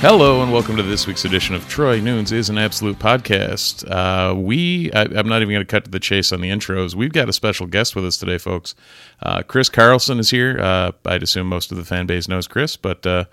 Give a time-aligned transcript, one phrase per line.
[0.00, 3.84] Hello and welcome to this week's edition of Troy Nunes is an Absolute podcast.
[3.90, 6.94] Uh, we, I, am not even going to cut to the chase on the intros.
[6.94, 8.76] We've got a special guest with us today, folks.
[9.20, 10.60] Uh, Chris Carlson is here.
[10.60, 13.24] Uh, I'd assume most of the fan base knows Chris, but uh,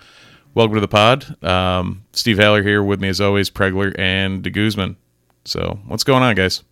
[0.56, 1.44] welcome to the pod.
[1.44, 4.98] Um, Steve Haller here with me as always, Pregler and De Guzman.
[5.44, 6.64] So, what's going on, guys?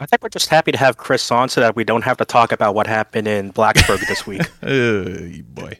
[0.00, 2.24] I think we're just happy to have Chris on so that we don't have to
[2.24, 4.42] talk about what happened in Blacksburg this week.
[4.62, 5.78] uh, boy.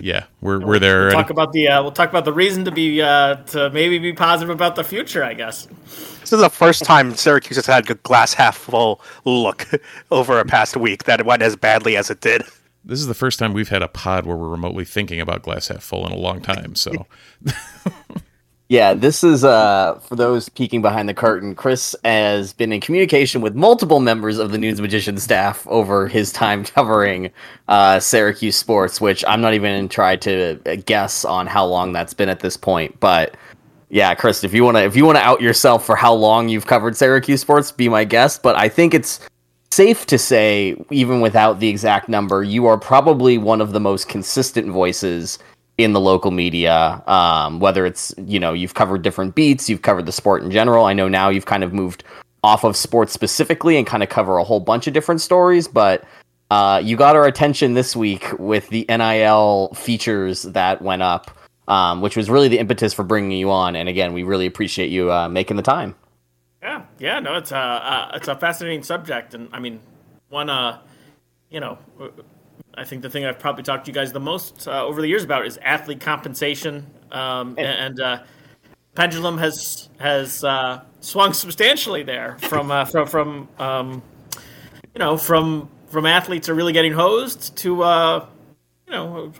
[0.00, 1.06] Yeah, we're we're there.
[1.06, 3.98] We'll talk about the uh, we'll talk about the reason to be uh, to maybe
[3.98, 5.24] be positive about the future.
[5.24, 5.66] I guess
[6.20, 9.66] this is the first time Syracuse has had a glass half full look
[10.12, 12.42] over a past week that it went as badly as it did.
[12.84, 15.66] This is the first time we've had a pod where we're remotely thinking about glass
[15.66, 16.76] half full in a long time.
[16.76, 17.06] So.
[18.70, 21.54] Yeah, this is uh for those peeking behind the curtain.
[21.54, 26.32] Chris has been in communication with multiple members of the Nunes Magician staff over his
[26.32, 27.30] time covering
[27.68, 32.28] uh, Syracuse sports, which I'm not even trying to guess on how long that's been
[32.28, 33.00] at this point.
[33.00, 33.38] But
[33.88, 36.94] yeah, Chris, if you wanna if you wanna out yourself for how long you've covered
[36.94, 38.42] Syracuse sports, be my guest.
[38.42, 39.18] But I think it's
[39.70, 44.08] safe to say, even without the exact number, you are probably one of the most
[44.08, 45.38] consistent voices
[45.78, 50.06] in the local media, um, whether it's, you know, you've covered different beats, you've covered
[50.06, 50.84] the sport in general.
[50.84, 52.02] I know now you've kind of moved
[52.42, 56.04] off of sports specifically and kind of cover a whole bunch of different stories, but
[56.50, 61.30] uh, you got our attention this week with the NIL features that went up,
[61.68, 63.76] um, which was really the impetus for bringing you on.
[63.76, 65.94] And again, we really appreciate you uh, making the time.
[66.60, 69.78] Yeah, yeah, no, it's a uh, it's a fascinating subject, and I mean,
[70.28, 70.80] one, uh,
[71.50, 71.78] you know,
[72.78, 75.08] I think the thing I've probably talked to you guys the most uh, over the
[75.08, 78.22] years about is athlete compensation, um, and uh,
[78.94, 84.02] pendulum has has uh, swung substantially there from uh, from from um,
[84.94, 88.26] you know from from athletes are really getting hosed to uh,
[88.86, 89.32] you know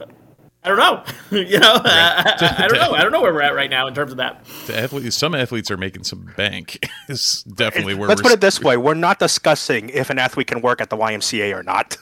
[0.64, 1.04] I don't know.
[1.38, 2.92] you know, I, I, I, don't know.
[2.92, 4.44] I don't know where we're at right now in terms of that.
[4.66, 6.84] The athletes, some athletes are making some bank.
[7.08, 8.08] is definitely where.
[8.08, 10.96] Let's put it this way: we're not discussing if an athlete can work at the
[10.96, 11.96] YMCA or not.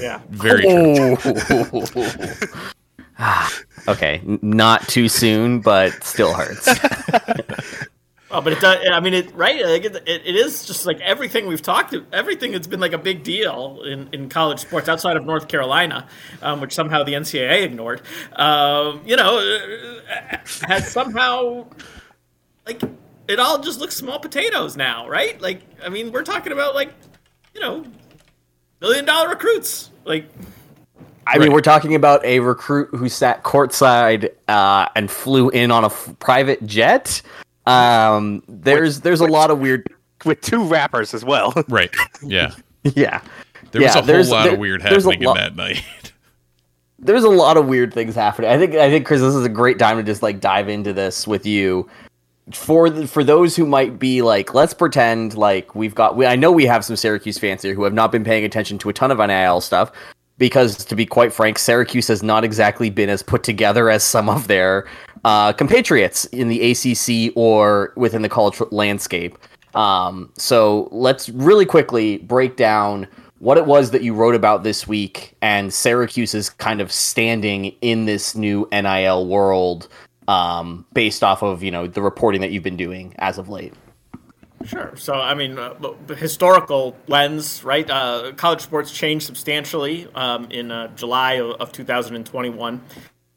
[0.00, 1.16] Yeah, very true.
[3.18, 3.52] Ah,
[3.88, 6.68] okay, not too soon, but still hurts.
[8.30, 8.86] Oh, but it does.
[8.92, 9.64] I mean, it right.
[9.64, 11.92] Like it, it is just like everything we've talked.
[11.92, 15.48] To, everything that's been like a big deal in, in college sports outside of North
[15.48, 16.06] Carolina,
[16.42, 18.02] um, which somehow the NCAA ignored.
[18.34, 20.36] Um, you know, uh,
[20.66, 21.66] has somehow
[22.66, 22.82] like
[23.28, 25.40] it all just looks small potatoes now, right?
[25.40, 26.92] Like, I mean, we're talking about like,
[27.54, 27.84] you know,
[28.80, 29.90] million dollar recruits.
[30.04, 30.26] Like,
[31.26, 35.84] I mean, we're talking about a recruit who sat courtside uh, and flew in on
[35.84, 37.20] a f- private jet.
[37.68, 39.86] Um, there's there's a lot of weird.
[40.24, 41.52] with two rappers as well.
[41.68, 41.90] Right.
[42.22, 42.54] Yeah.
[42.94, 43.20] Yeah,
[43.72, 45.82] There was a whole lot there- of weird happening lo- in that night.
[46.98, 48.50] there's a lot of weird things happening.
[48.50, 50.92] I think I think Chris, this is a great time to just like dive into
[50.92, 51.88] this with you.
[52.52, 56.16] For the, for those who might be like, let's pretend like we've got.
[56.16, 58.78] We, I know we have some Syracuse fans here who have not been paying attention
[58.78, 59.92] to a ton of NIL stuff
[60.38, 64.28] because, to be quite frank, Syracuse has not exactly been as put together as some
[64.28, 64.88] of their
[65.24, 69.36] uh, compatriots in the ACC or within the college landscape.
[69.74, 73.06] Um, so let's really quickly break down
[73.38, 78.06] what it was that you wrote about this week and Syracuse's kind of standing in
[78.06, 79.88] this new NIL world
[80.26, 83.72] um, based off of you know the reporting that you've been doing as of late.
[84.68, 84.94] Sure.
[84.96, 85.74] So, I mean, uh,
[86.06, 87.88] the historical lens, right?
[87.88, 92.82] Uh, college sports changed substantially um, in uh, July of, of 2021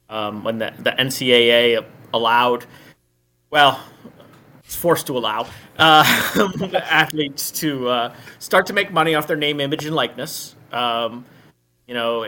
[0.10, 2.66] um, when the, the NCAA allowed,
[3.50, 3.82] well,
[4.66, 5.48] it's forced to allow
[5.78, 6.04] uh,
[6.90, 10.56] athletes to uh, start to make money off their name, image, and likeness.
[10.74, 11.26] Um,
[11.88, 12.28] you know,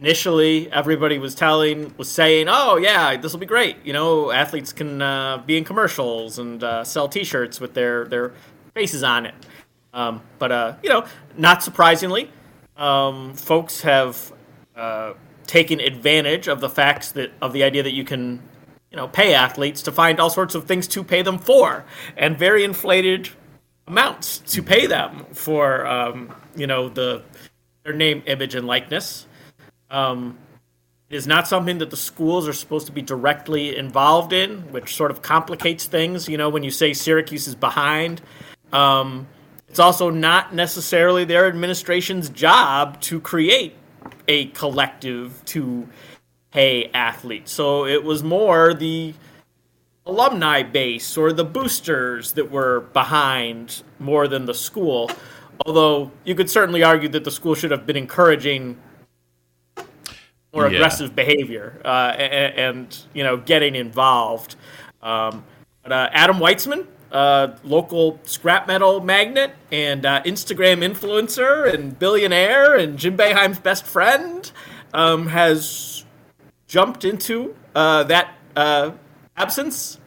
[0.00, 3.76] initially everybody was telling was saying oh yeah this will be great.
[3.84, 8.32] You know athletes can uh, be in commercials and uh, sell t-shirts with their their
[8.74, 9.34] faces on it.
[9.92, 11.06] Um, but uh, you know
[11.36, 12.30] not surprisingly
[12.76, 14.32] um, folks have
[14.74, 15.12] uh,
[15.46, 18.42] taken advantage of the facts that of the idea that you can
[18.90, 21.84] you know pay athletes to find all sorts of things to pay them for
[22.16, 23.28] and very inflated
[23.86, 27.22] amounts to pay them for um, you know the
[27.84, 29.26] their name image and likeness
[29.90, 30.38] um,
[31.08, 34.94] it is not something that the schools are supposed to be directly involved in, which
[34.94, 36.28] sort of complicates things.
[36.28, 38.22] You know, when you say Syracuse is behind,
[38.72, 39.26] um,
[39.68, 43.74] it's also not necessarily their administration's job to create
[44.28, 45.88] a collective to
[46.52, 47.52] pay athletes.
[47.52, 49.14] So it was more the
[50.06, 55.10] alumni base or the boosters that were behind more than the school.
[55.66, 58.76] Although you could certainly argue that the school should have been encouraging
[60.52, 60.76] more Yeah.
[60.76, 64.56] aggressive behavior uh, and, and you know getting involved.
[65.02, 65.44] Um,
[65.82, 72.76] but uh, Adam Weitsman, uh, local scrap metal magnate and uh, Instagram influencer and billionaire
[72.76, 74.50] and Jim Boeheim's best friend,
[74.92, 76.04] um, has
[76.66, 78.90] jumped into uh, that uh,
[79.36, 79.98] absence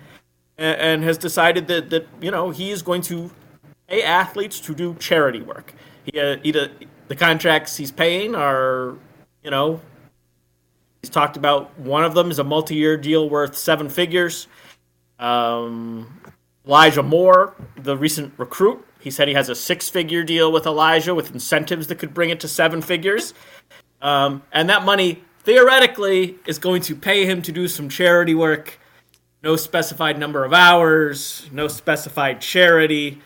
[0.57, 3.31] and, and has decided that, that you know he is going to
[3.87, 5.73] pay athletes to do charity work.
[6.05, 6.69] He, uh, either
[7.07, 8.95] the contracts he's paying are
[9.43, 9.81] you know
[11.03, 14.47] He's talked about one of them is a multi-year deal worth seven figures.
[15.19, 16.21] Um,
[16.65, 21.33] Elijah Moore, the recent recruit, he said he has a six-figure deal with Elijah with
[21.33, 23.33] incentives that could bring it to seven figures.
[24.01, 28.79] Um, and that money theoretically is going to pay him to do some charity work.
[29.43, 33.21] No specified number of hours, no specified charity.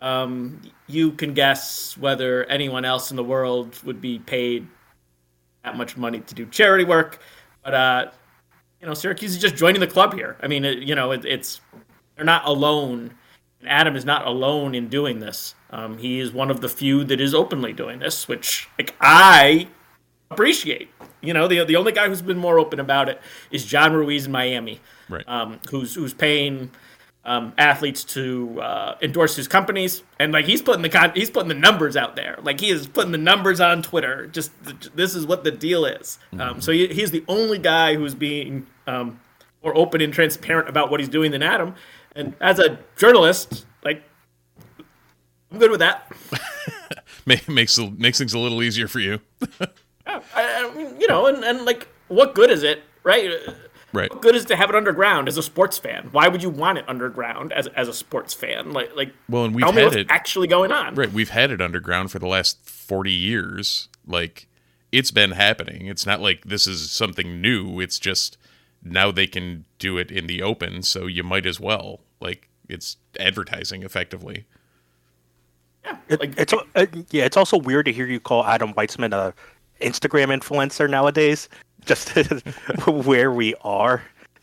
[0.00, 4.68] Um, you can guess whether anyone else in the world would be paid
[5.66, 7.18] that much money to do charity work.
[7.62, 8.10] But uh,
[8.80, 10.36] you know, Syracuse is just joining the club here.
[10.40, 11.60] I mean, it, you know, it, it's
[12.14, 13.12] they're not alone.
[13.60, 15.54] And Adam is not alone in doing this.
[15.70, 19.66] Um, he is one of the few that is openly doing this, which like I
[20.30, 20.88] appreciate.
[21.20, 23.20] You know, the the only guy who's been more open about it
[23.50, 25.28] is John Ruiz in Miami, Right.
[25.28, 26.70] um, who's who's paying
[27.26, 31.48] um, athletes to uh, endorse his companies, and like he's putting the con- he's putting
[31.48, 32.38] the numbers out there.
[32.42, 34.28] Like he is putting the numbers on Twitter.
[34.28, 36.18] Just th- this is what the deal is.
[36.38, 39.20] Um, so he, he's the only guy who's being um,
[39.62, 41.74] more open and transparent about what he's doing than Adam.
[42.14, 44.02] And as a journalist, like
[45.50, 46.10] I'm good with that.
[47.26, 49.20] Makes makes things a little easier for you.
[50.06, 53.28] I, I mean, you know, and, and like, what good is it, right?
[53.92, 54.10] Right.
[54.10, 56.08] What good is to have it underground as a sports fan?
[56.12, 58.72] Why would you want it underground as, as a sports fan?
[58.72, 60.94] Like, like, Well, and we've tell me had what's it- actually going on.
[60.94, 61.10] Right.
[61.12, 63.88] We've had it underground for the last 40 years.
[64.06, 64.48] Like,
[64.92, 65.86] it's been happening.
[65.86, 67.80] It's not like this is something new.
[67.80, 68.36] It's just
[68.82, 70.82] now they can do it in the open.
[70.82, 72.00] So you might as well.
[72.20, 74.46] Like, it's advertising effectively.
[75.84, 79.32] Yeah, like, it's uh, yeah, it's also weird to hear you call Adam Weitsman a
[79.80, 81.48] Instagram influencer nowadays.
[81.86, 82.10] Just
[82.86, 84.02] where we are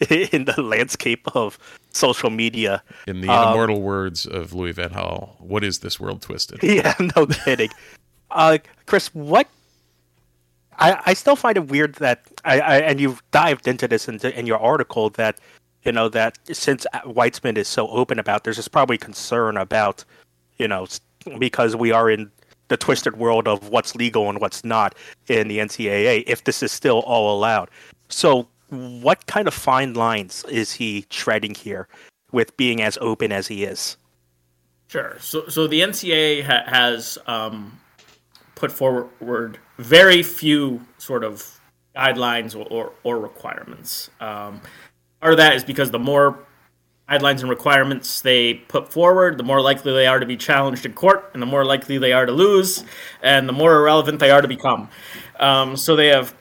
[0.10, 1.58] in the landscape of
[1.92, 2.82] social media.
[3.08, 6.60] In the Um, immortal words of Louis Van Gaal, what is this world twisted?
[6.64, 7.70] Yeah, no kidding.
[8.32, 9.48] uh, Chris, what?
[10.80, 14.20] I, I still find it weird that I, I and you've dived into this in,
[14.22, 15.38] in your article that
[15.84, 20.04] you know that since Weitsman is so open about, there's just probably concern about
[20.58, 20.88] you know
[21.38, 22.32] because we are in
[22.74, 24.96] the twisted world of what's legal and what's not
[25.27, 27.70] in the NCAA if this is still all allowed.
[28.10, 31.88] So, what kind of fine lines is he treading here
[32.32, 33.96] with being as open as he is?
[34.88, 35.18] Sure.
[35.20, 37.80] So, so the NCAA ha- has um,
[38.56, 41.60] put forward very few sort of
[41.96, 44.10] guidelines or, or, or requirements.
[44.20, 44.62] Um,
[45.22, 46.39] part of that is because the more
[47.10, 50.94] guidelines and requirements they put forward, the more likely they are to be challenged in
[50.94, 52.84] court, and the more likely they are to lose,
[53.22, 54.90] and the more irrelevant they are to become.
[55.40, 56.34] Um, so they have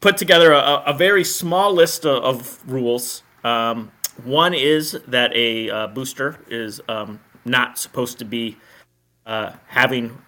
[0.00, 3.22] put together a, a very small list of, of rules.
[3.42, 3.90] Um,
[4.22, 8.58] one is that a uh, booster is um, not supposed to be
[9.26, 10.18] uh, having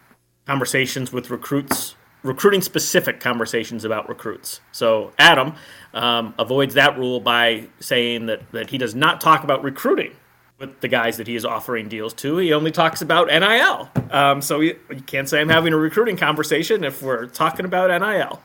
[0.46, 1.94] conversations with recruits,
[2.26, 4.60] recruiting specific conversations about recruits.
[4.72, 5.54] So Adam
[5.94, 10.14] um, avoids that rule by saying that, that he does not talk about recruiting
[10.58, 12.38] with the guys that he is offering deals to.
[12.38, 13.90] He only talks about NIL.
[14.10, 18.40] Um, so you, can't say I'm having a recruiting conversation if we're talking about NIL.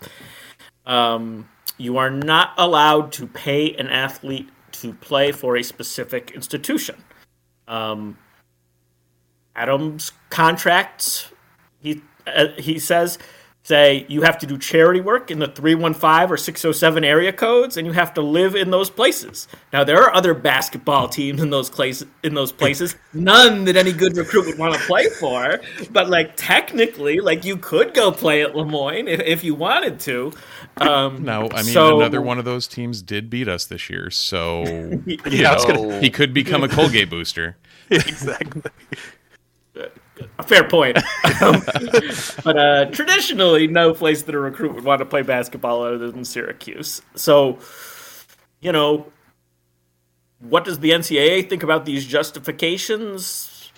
[0.86, 1.48] Um,
[1.78, 7.04] you are not allowed to pay an athlete to play for a specific institution.
[7.68, 8.18] Um,
[9.56, 11.32] Adams' contracts,
[11.80, 13.18] he uh, he says,
[13.63, 17.86] say you have to do charity work in the 315 or 607 area codes and
[17.86, 19.48] you have to live in those places.
[19.72, 23.94] Now there are other basketball teams in those places in those places, none that any
[23.94, 28.41] good recruit would want to play for, but like technically like you could go play
[28.41, 30.34] at Le Moyne if, if you wanted to.
[30.77, 34.10] Um, no, I mean so, another one of those teams did beat us this year,
[34.10, 34.63] so
[35.25, 37.58] yeah, know, he could become a Colgate booster.
[37.91, 39.21] exactly a
[40.43, 40.98] fair point.
[41.41, 41.62] um,
[42.43, 46.25] but uh, traditionally, no place that a recruit would want to play basketball other than
[46.25, 47.01] Syracuse.
[47.15, 47.60] So,
[48.60, 49.12] you know,
[50.39, 53.71] what does the NCAA think about these justifications?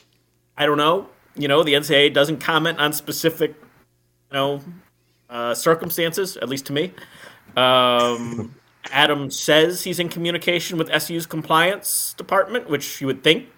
[0.58, 1.10] I don't know.
[1.36, 3.56] You know, the NCAA doesn't comment on specific,
[4.32, 4.62] you know,
[5.30, 6.94] uh, circumstances, at least to me.
[7.58, 8.56] Um,
[8.92, 13.50] Adam says he's in communication with SU's compliance department, which you would think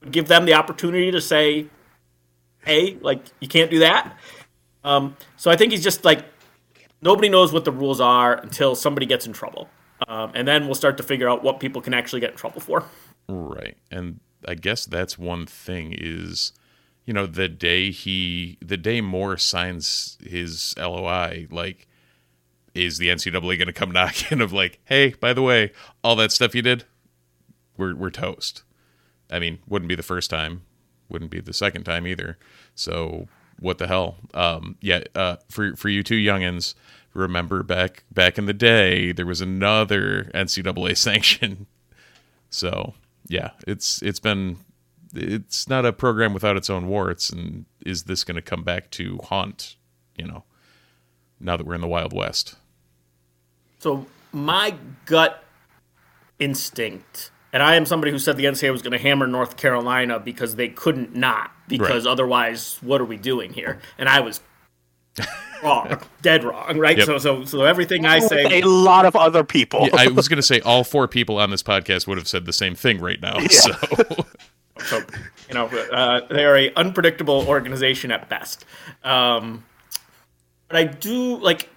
[0.00, 1.66] would give them the opportunity to say,
[2.64, 4.16] hey, like you can't do that.
[4.84, 6.24] Um, so I think he's just like
[7.02, 9.68] nobody knows what the rules are until somebody gets in trouble,
[10.08, 12.60] um, and then we'll start to figure out what people can actually get in trouble
[12.60, 12.84] for.
[13.28, 16.52] Right, and I guess that's one thing is,
[17.06, 21.88] you know, the day he, the day Moore signs his LOI, like,
[22.74, 26.32] is the NCAA going to come knocking of like, hey, by the way, all that
[26.32, 26.84] stuff you did,
[27.76, 28.62] we're we're toast.
[29.30, 30.62] I mean, wouldn't be the first time
[31.08, 32.38] wouldn't be the second time either.
[32.74, 34.16] So what the hell?
[34.32, 36.74] Um, yeah, uh, for for you two youngins,
[37.12, 41.66] remember back back in the day, there was another NCAA sanction.
[42.50, 42.94] So
[43.28, 44.58] yeah, it's it's been
[45.14, 48.90] it's not a program without its own warts, and is this going to come back
[48.92, 49.76] to haunt?
[50.16, 50.44] You know,
[51.40, 52.56] now that we're in the Wild West.
[53.78, 55.44] So my gut
[56.38, 60.18] instinct and I am somebody who said the NCAA was going to hammer North Carolina
[60.18, 62.10] because they couldn't not, because right.
[62.10, 63.80] otherwise, what are we doing here?
[63.96, 64.40] And I was
[65.62, 66.98] wrong, dead wrong, right?
[66.98, 67.06] Yep.
[67.06, 69.86] So, so, so everything I say, a lot of other people.
[69.86, 72.44] yeah, I was going to say all four people on this podcast would have said
[72.44, 73.38] the same thing right now.
[73.38, 73.48] Yeah.
[73.48, 73.72] So.
[74.84, 75.02] so,
[75.48, 78.64] you know, uh, they are a unpredictable organization at best.
[79.04, 79.64] Um,
[80.66, 81.68] but I do like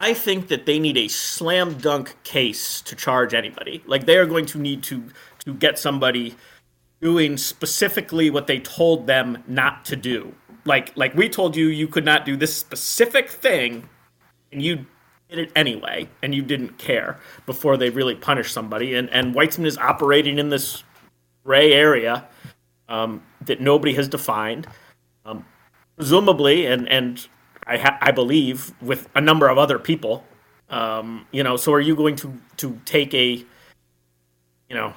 [0.00, 3.82] I think that they need a slam dunk case to charge anybody.
[3.86, 5.04] Like they are going to need to
[5.44, 6.36] to get somebody
[7.00, 10.34] doing specifically what they told them not to do.
[10.64, 13.88] Like like we told you you could not do this specific thing
[14.52, 14.86] and you
[15.28, 19.66] did it anyway and you didn't care before they really punish somebody and and Weitsman
[19.66, 20.84] is operating in this
[21.44, 22.26] gray area
[22.88, 24.68] um, that nobody has defined.
[25.24, 25.44] Um,
[25.96, 27.26] presumably and and
[27.68, 30.24] I, ha- I believe, with a number of other people.
[30.70, 33.46] Um, you know, so are you going to to take a, you
[34.70, 34.92] know,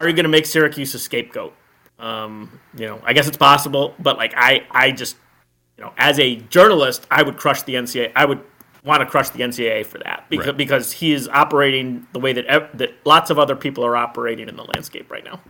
[0.00, 1.54] are you going to make Syracuse a scapegoat?
[1.98, 5.16] Um, you know, I guess it's possible, but like I, I just,
[5.76, 8.12] you know, as a journalist, I would crush the NCAA.
[8.16, 8.40] I would
[8.84, 10.56] want to crush the NCAA for that because right.
[10.56, 14.48] because he is operating the way that ev- that lots of other people are operating
[14.48, 15.40] in the landscape right now.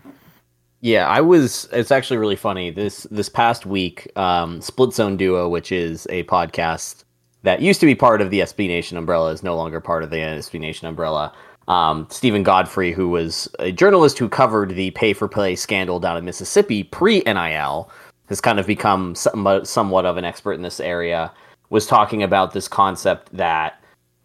[0.81, 1.69] Yeah, I was.
[1.73, 2.71] It's actually really funny.
[2.71, 7.05] This this past week, um, Split Zone Duo, which is a podcast
[7.43, 10.11] that used to be part of the SB Nation umbrella, is no longer part of
[10.11, 11.35] the SB Nation umbrella.
[11.69, 16.17] Um, Steven Godfrey, who was a journalist who covered the pay for play scandal down
[16.17, 17.91] in Mississippi pre NIL,
[18.29, 21.31] has kind of become somewhat of an expert in this area.
[21.69, 23.80] Was talking about this concept that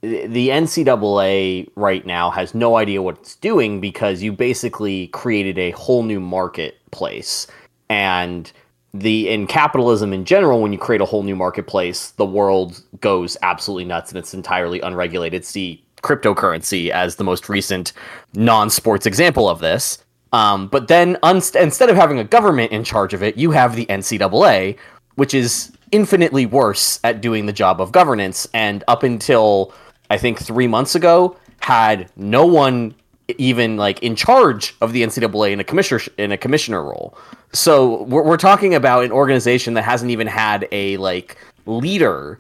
[0.06, 5.72] the NCAA right now has no idea what it's doing because you basically created a
[5.72, 7.48] whole new marketplace.
[7.90, 8.52] And
[8.94, 13.38] the in capitalism in general, when you create a whole new marketplace, the world goes
[13.42, 15.46] absolutely nuts and it's entirely unregulated.
[15.46, 17.92] See cryptocurrency as the most recent
[18.36, 20.04] non-sports example of this.
[20.34, 23.86] Um, but then instead of having a government in charge of it, you have the
[23.88, 24.78] NCAA,
[25.16, 28.48] which is infinitely worse at doing the job of governance.
[28.54, 29.74] And up until
[30.10, 32.94] I think three months ago, had no one
[33.38, 37.18] even like in charge of the NCAA in a commissioner in a commissioner role.
[37.54, 42.38] So we're, we're talking about an organization that hasn't even had a like leader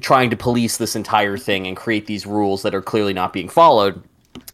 [0.00, 3.48] trying to police this entire thing and create these rules that are clearly not being
[3.48, 4.02] followed.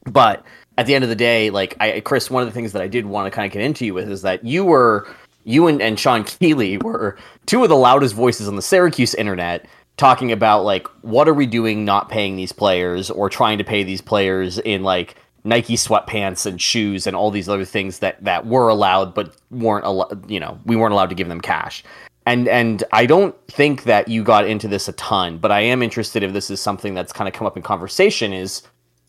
[0.04, 0.44] But
[0.78, 2.86] at the end of the day, like I, Chris, one of the things that I
[2.86, 5.08] did want to kind of get into you with is that you were
[5.44, 7.16] you and, and Sean Keeley were
[7.46, 9.66] two of the loudest voices on the Syracuse internet
[9.96, 13.82] talking about like what are we doing not paying these players or trying to pay
[13.82, 18.46] these players in like Nike sweatpants and shoes and all these other things that that
[18.46, 21.84] were allowed but weren't allowed you know we weren't allowed to give them cash.
[22.24, 25.82] And and I don't think that you got into this a ton but I am
[25.82, 28.62] interested if this is something that's kind of come up in conversation is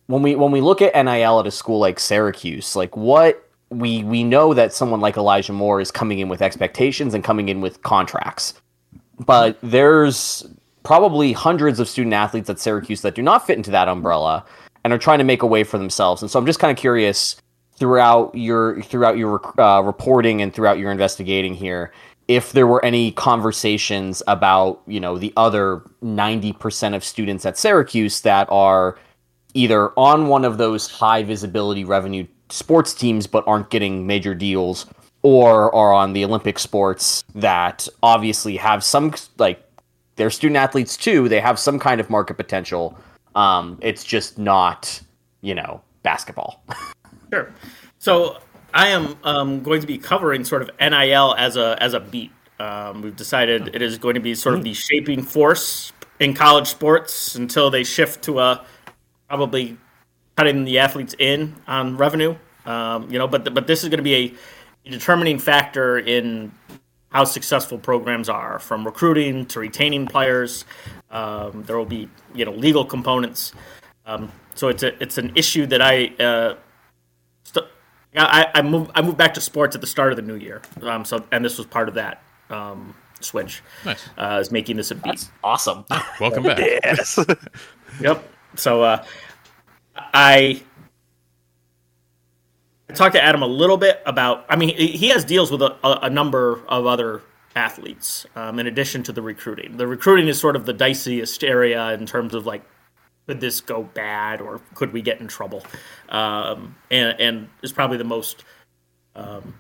[0.08, 4.04] when we when we look at NIL at a school like Syracuse like what we
[4.04, 7.62] we know that someone like Elijah Moore is coming in with expectations and coming in
[7.62, 8.54] with contracts.
[9.26, 10.46] But there's
[10.84, 14.46] probably hundreds of student athletes at Syracuse that do not fit into that umbrella
[14.84, 16.22] and are trying to make a way for themselves.
[16.22, 17.38] And so I'm just kind of curious
[17.76, 21.92] throughout your throughout your uh, reporting and throughout your investigating here
[22.28, 28.22] if there were any conversations about you know the other 90% of students at Syracuse
[28.22, 28.98] that are
[29.54, 34.86] either on one of those high visibility revenue sports teams but aren't getting major deals
[35.22, 39.63] or are on the Olympic sports that obviously have some like
[40.16, 42.98] they're student athletes too they have some kind of market potential
[43.36, 45.02] um, it's just not,
[45.42, 46.64] you know, basketball.
[47.34, 47.52] sure.
[48.00, 48.38] So
[48.74, 52.32] I am um, going to be covering sort of NIL as a as a beat.
[52.60, 56.68] Um, we've decided it is going to be sort of the shaping force in college
[56.68, 58.66] sports until they shift to a
[59.28, 59.78] probably
[60.36, 62.36] cutting the athletes in on revenue.
[62.66, 66.52] Um, you know, but but this is going to be a, a determining factor in
[67.14, 70.66] how successful programs are, from recruiting to retaining players.
[71.12, 73.54] Um, there will be you know legal components.
[74.06, 76.08] Um, so it's a it's an issue that I.
[76.20, 76.56] Uh,
[77.44, 77.68] st-
[78.16, 80.62] I, I moved I moved back to sports at the start of the new year,
[80.84, 83.64] um, so and this was part of that um, switch.
[83.86, 84.08] Nice.
[84.18, 85.04] Uh, is making this a beat.
[85.06, 85.86] That's awesome.
[86.20, 86.60] Welcome back.
[86.84, 87.18] yes.
[88.00, 88.24] yep.
[88.56, 89.04] So uh,
[89.96, 90.64] I I
[92.96, 94.46] talked to Adam a little bit about.
[94.50, 97.22] I mean, he has deals with a, a number of other
[97.56, 99.78] athletes um, in addition to the recruiting.
[99.78, 102.64] The recruiting is sort of the diciest area in terms of like,
[103.28, 105.64] could this go bad or could we get in trouble?
[106.10, 108.44] Um, and and is probably the most
[109.16, 109.56] um,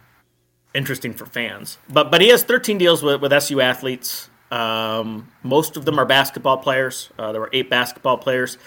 [0.73, 1.77] interesting for fans.
[1.89, 4.29] But but he has 13 deals with, with SU athletes.
[4.51, 7.09] Um, most of them are basketball players.
[7.17, 8.57] Uh, there were eight basketball players.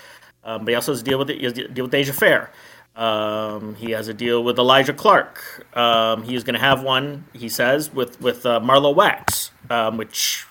[0.43, 1.39] Um, but he also has a deal with it.
[1.39, 2.53] He has a deal with Dyaisha Fair.
[2.97, 5.67] Um, he has a deal with Elijah Clark.
[5.77, 9.99] Um, he is going to have one, he says, with with uh, Marlowe Wax, um,
[9.99, 10.47] which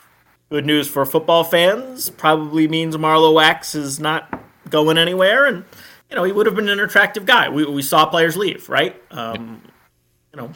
[0.49, 2.11] good news for football fans.
[2.11, 5.65] Probably means Marlowe Wax is not going anywhere, and
[6.09, 7.49] you know he would have been an attractive guy.
[7.49, 9.01] We we saw players leave, right?
[9.09, 9.63] Um,
[10.31, 10.51] you know,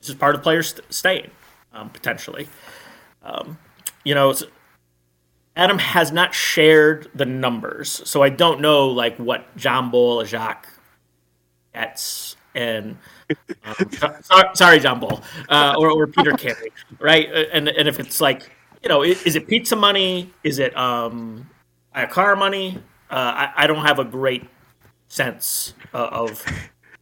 [0.00, 1.30] this is part of players st- staying
[1.72, 2.48] um, potentially.
[3.22, 3.58] Um,
[4.04, 4.34] you know.
[5.56, 10.73] Adam has not shared the numbers, so I don't know like what John Bull, Jacques
[11.74, 12.96] Getz and
[13.64, 13.90] um,
[14.22, 17.28] sorry, sorry, John Bull uh, or, or Peter Carey, right?
[17.28, 18.50] Uh, and and if it's like
[18.82, 20.30] you know, is it pizza money?
[20.42, 21.48] Is it um,
[21.94, 22.78] a car money?
[23.10, 24.44] Uh, I, I don't have a great
[25.08, 26.44] sense uh, of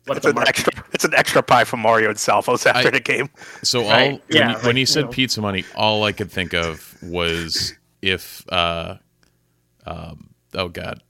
[0.07, 0.73] what it's an extra.
[0.93, 3.29] It's an extra pie for Mario and Salvos after I, the game.
[3.63, 4.13] So all right?
[4.13, 5.11] when, yeah, when he said know.
[5.11, 8.97] pizza money, all I could think of was if uh,
[9.85, 11.03] um, oh god,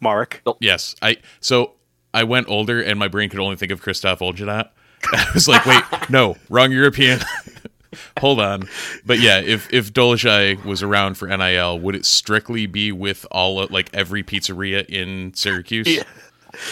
[0.00, 0.42] Mark.
[0.60, 1.72] Yes, I so
[2.16, 4.70] I went older and my brain could only think of Christoph Oljanat.
[5.12, 7.20] I was like, wait, no, wrong European.
[8.20, 8.68] Hold on.
[9.04, 13.60] But yeah, if if Dolezaj was around for NIL, would it strictly be with all
[13.60, 15.86] of, like every pizzeria in Syracuse?
[15.86, 16.04] Yeah.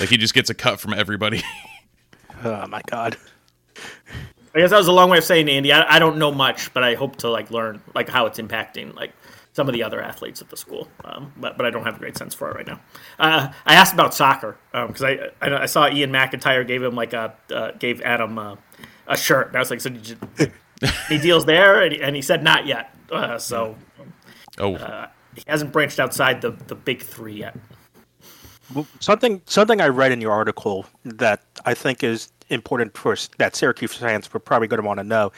[0.00, 1.42] Like he just gets a cut from everybody.
[2.44, 3.18] oh my god.
[4.54, 5.72] I guess that was a long way of saying, Andy.
[5.72, 8.94] I, I don't know much, but I hope to like learn like how it's impacting
[8.94, 9.12] like
[9.54, 11.98] some of the other athletes at the school, um, but but I don't have a
[11.98, 12.80] great sense for it right now.
[13.18, 15.06] Uh, I asked about soccer because um,
[15.40, 18.56] I, I, I saw Ian McIntyre gave him like a uh, gave Adam uh,
[19.06, 20.16] a shirt, and I was like, so did you,
[21.08, 21.82] any deals there?
[21.82, 22.94] And he, and he said not yet.
[23.10, 23.76] Uh, so
[24.58, 27.56] oh, uh, he hasn't branched outside the the big three yet.
[28.98, 33.94] Something something I read in your article that I think is important for that Syracuse
[33.94, 35.32] fans were probably going to want to know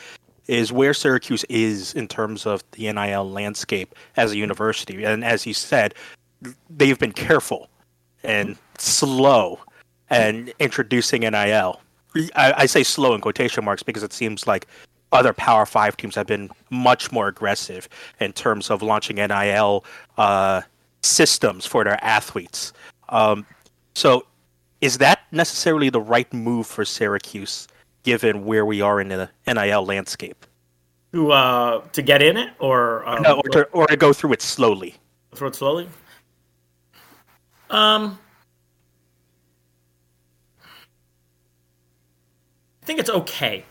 [0.48, 5.04] is where Syracuse is in terms of the NIL landscape as a university.
[5.04, 5.94] And as you said,
[6.70, 7.68] they've been careful
[8.22, 9.60] and slow
[10.10, 11.80] and introducing NIL.
[12.34, 14.66] I, I say slow in quotation marks because it seems like
[15.12, 17.88] other Power Five teams have been much more aggressive
[18.20, 19.84] in terms of launching NIL
[20.16, 20.62] uh,
[21.02, 22.72] systems for their athletes.
[23.08, 23.46] Um,
[23.94, 24.26] so,
[24.80, 27.68] is that necessarily the right move for Syracuse,
[28.06, 30.46] given where we are in the NIL landscape?
[31.12, 34.32] To uh, to get in it, or um, no, or, to, or to go through
[34.32, 34.94] it slowly.
[35.34, 35.88] Through it slowly.
[37.68, 38.18] Um,
[42.82, 43.64] I think it's okay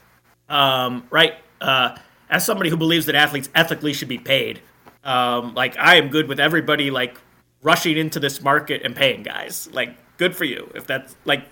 [0.49, 1.35] um, right?
[1.61, 1.97] Uh,
[2.29, 4.61] as somebody who believes that athletes ethically should be paid,
[5.03, 7.17] um, like I am good with everybody like
[7.61, 9.69] rushing into this market and paying guys.
[9.71, 10.69] Like, good for you.
[10.75, 11.45] If that's like,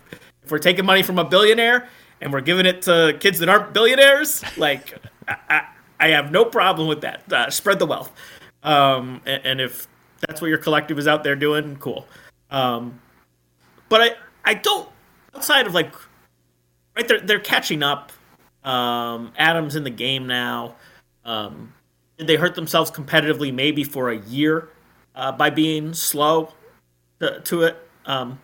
[0.43, 1.87] if we're taking money from a billionaire
[2.23, 5.67] and we're giving it to kids that aren't billionaires, like, I,
[5.99, 7.31] I, have no problem with that.
[7.31, 8.11] Uh, spread the wealth.
[8.63, 9.87] Um, and, and, if
[10.21, 12.07] that's what your collective is out there doing, cool.
[12.49, 13.01] Um,
[13.89, 14.11] but I,
[14.45, 14.87] I don't
[15.35, 15.93] outside of like,
[16.95, 17.05] right?
[17.05, 18.13] They're they're catching up
[18.63, 20.75] um, Adams in the game now.
[21.25, 21.73] Um,
[22.17, 24.69] did they hurt themselves competitively maybe for a year
[25.15, 26.53] uh, by being slow
[27.19, 27.77] to, to it?
[28.05, 28.39] Um,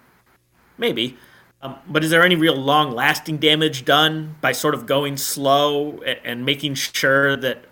[0.78, 1.18] maybe.
[1.62, 6.00] Um, but is there any real long lasting damage done by sort of going slow
[6.02, 7.65] and, and making sure that,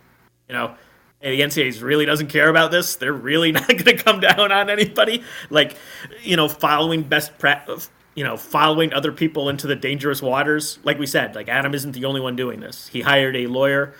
[0.50, 0.76] you know,
[1.22, 2.96] the NCAA really doesn't care about this?
[2.98, 5.24] They're really not going to come down on anybody?
[5.50, 5.78] Like,
[6.22, 10.80] you know, following best practice you know, following other people into the dangerous waters.
[10.84, 12.88] Like we said, like Adam isn't the only one doing this.
[12.88, 13.94] He hired a lawyer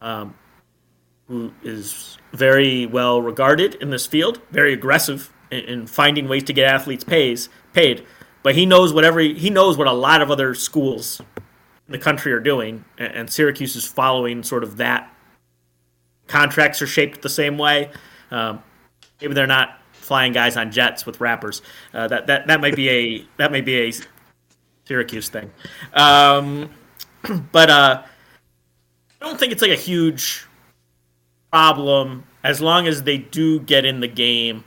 [0.00, 0.36] um,
[1.26, 6.52] who is very well regarded in this field, very aggressive in, in, finding ways to
[6.52, 8.06] get athletes pays paid.
[8.46, 11.98] But he knows whatever he, he knows what a lot of other schools in the
[11.98, 15.12] country are doing, and, and Syracuse is following sort of that.
[16.28, 17.90] Contracts are shaped the same way.
[18.30, 18.62] Um,
[19.20, 21.60] maybe they're not flying guys on jets with rappers.
[21.92, 23.92] Uh, that that that might be a that might be a
[24.84, 25.50] Syracuse thing.
[25.92, 26.70] Um,
[27.50, 28.04] but uh,
[29.20, 30.46] I don't think it's like a huge
[31.50, 34.62] problem as long as they do get in the game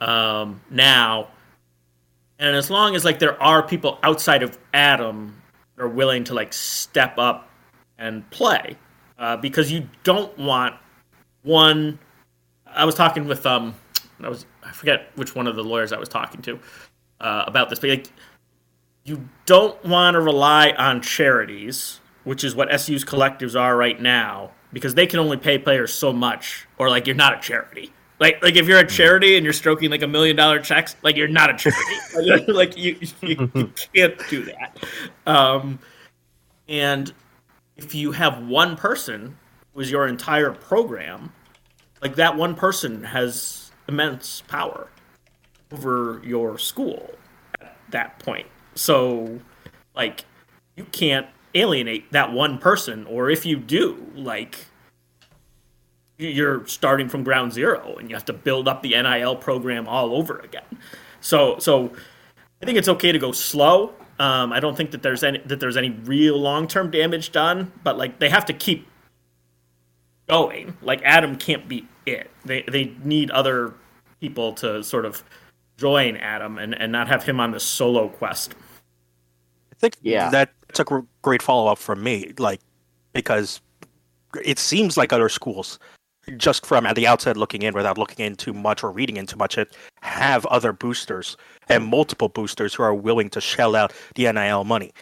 [0.00, 1.28] um, now,
[2.42, 5.40] and as long as like there are people outside of Adam
[5.76, 7.48] that are willing to like step up
[7.98, 8.76] and play,
[9.16, 10.74] uh, because you don't want
[11.44, 12.00] one.
[12.66, 13.76] I was talking with um,
[14.20, 16.58] I was I forget which one of the lawyers I was talking to
[17.20, 18.08] uh, about this, but like,
[19.04, 24.50] you don't want to rely on charities, which is what SU's collectives are right now,
[24.72, 27.92] because they can only pay players so much, or like you're not a charity.
[28.22, 31.16] Like, like if you're a charity and you're stroking like a million dollar checks, like
[31.16, 32.46] you're not a charity.
[32.52, 34.78] like you, you, you, can't do that.
[35.26, 35.80] Um,
[36.68, 37.12] and
[37.76, 39.36] if you have one person
[39.74, 41.32] who is your entire program,
[42.00, 44.86] like that one person has immense power
[45.72, 47.10] over your school
[47.60, 48.46] at that point.
[48.76, 49.40] So,
[49.96, 50.26] like,
[50.76, 54.66] you can't alienate that one person, or if you do, like,
[56.28, 60.14] you're starting from ground zero and you have to build up the NIL program all
[60.14, 60.78] over again.
[61.20, 61.92] So, so
[62.62, 63.94] I think it's okay to go slow.
[64.18, 67.72] Um, I don't think that there's any that there's any real long term damage done,
[67.82, 68.86] but like they have to keep
[70.28, 70.76] going.
[70.82, 72.30] Like Adam can't be it.
[72.44, 73.74] They they need other
[74.20, 75.24] people to sort of
[75.76, 78.54] join Adam and, and not have him on this solo quest.
[79.72, 80.30] I think yeah.
[80.30, 80.84] that's a
[81.22, 82.60] great follow up from me, like
[83.12, 83.60] because
[84.44, 85.78] it seems like other schools,
[86.36, 89.38] just from at the outset looking in without looking into much or reading into too
[89.38, 91.36] much, it have other boosters
[91.68, 94.92] and multiple boosters who are willing to shell out the NIL money.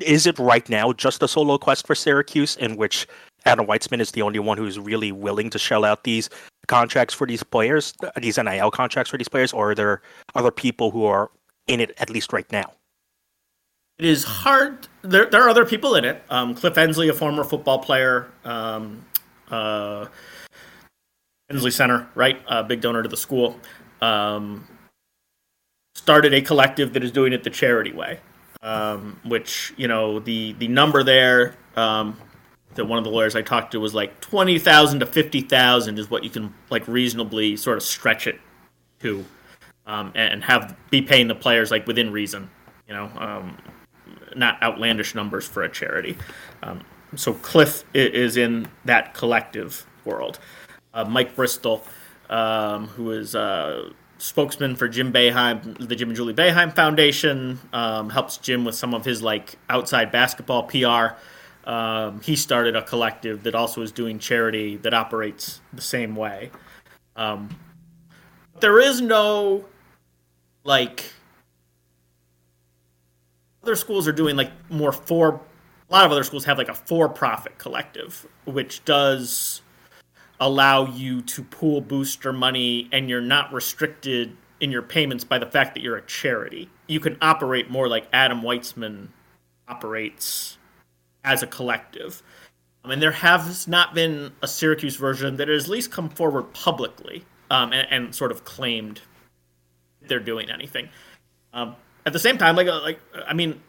[0.00, 3.06] Is it right now just a solo quest for Syracuse in which
[3.44, 6.30] Adam Weitsman is the only one who's really willing to shell out these
[6.66, 10.02] contracts for these players, these NIL contracts for these players, or are there
[10.34, 11.30] other people who are
[11.66, 12.72] in it at least right now?
[13.98, 14.88] It is hard.
[15.02, 16.22] There, there are other people in it.
[16.28, 19.04] Um, Cliff Ensley, a former football player, um,
[19.50, 20.06] uh,
[21.50, 22.40] Ensley Center, right?
[22.48, 23.58] A big donor to the school.
[24.00, 24.66] Um,
[25.94, 28.20] started a collective that is doing it the charity way,
[28.62, 32.16] um, which you know the the number there um,
[32.74, 35.98] that one of the lawyers I talked to was like twenty thousand to fifty thousand
[35.98, 38.40] is what you can like reasonably sort of stretch it
[39.00, 39.24] to,
[39.86, 42.50] um, and have be paying the players like within reason,
[42.86, 43.56] you know, um,
[44.34, 46.16] not outlandish numbers for a charity.
[47.14, 50.38] So Cliff is in that collective world.
[50.92, 51.84] Uh, Mike Bristol,
[52.28, 58.10] um, who is a spokesman for Jim Boeheim, the Jim and Julie Boeheim Foundation, um,
[58.10, 61.16] helps Jim with some of his like outside basketball PR
[61.68, 66.50] Um, he started a collective that also is doing charity that operates the same way.
[67.16, 67.48] Um,
[68.60, 69.64] there is no
[70.64, 71.12] like
[73.62, 75.40] other schools are doing like more for
[75.88, 79.62] a lot of other schools have like a for-profit collective which does
[80.40, 85.46] allow you to pool booster money and you're not restricted in your payments by the
[85.46, 89.08] fact that you're a charity you can operate more like adam weitsman
[89.68, 90.58] operates
[91.24, 92.22] as a collective
[92.86, 96.52] I mean, there has not been a Syracuse version that has at least come forward
[96.52, 99.00] publicly um, and, and, sort of claimed
[100.02, 100.88] they're doing anything.
[101.52, 101.74] Um,
[102.06, 103.60] at the same time, like uh, like I mean,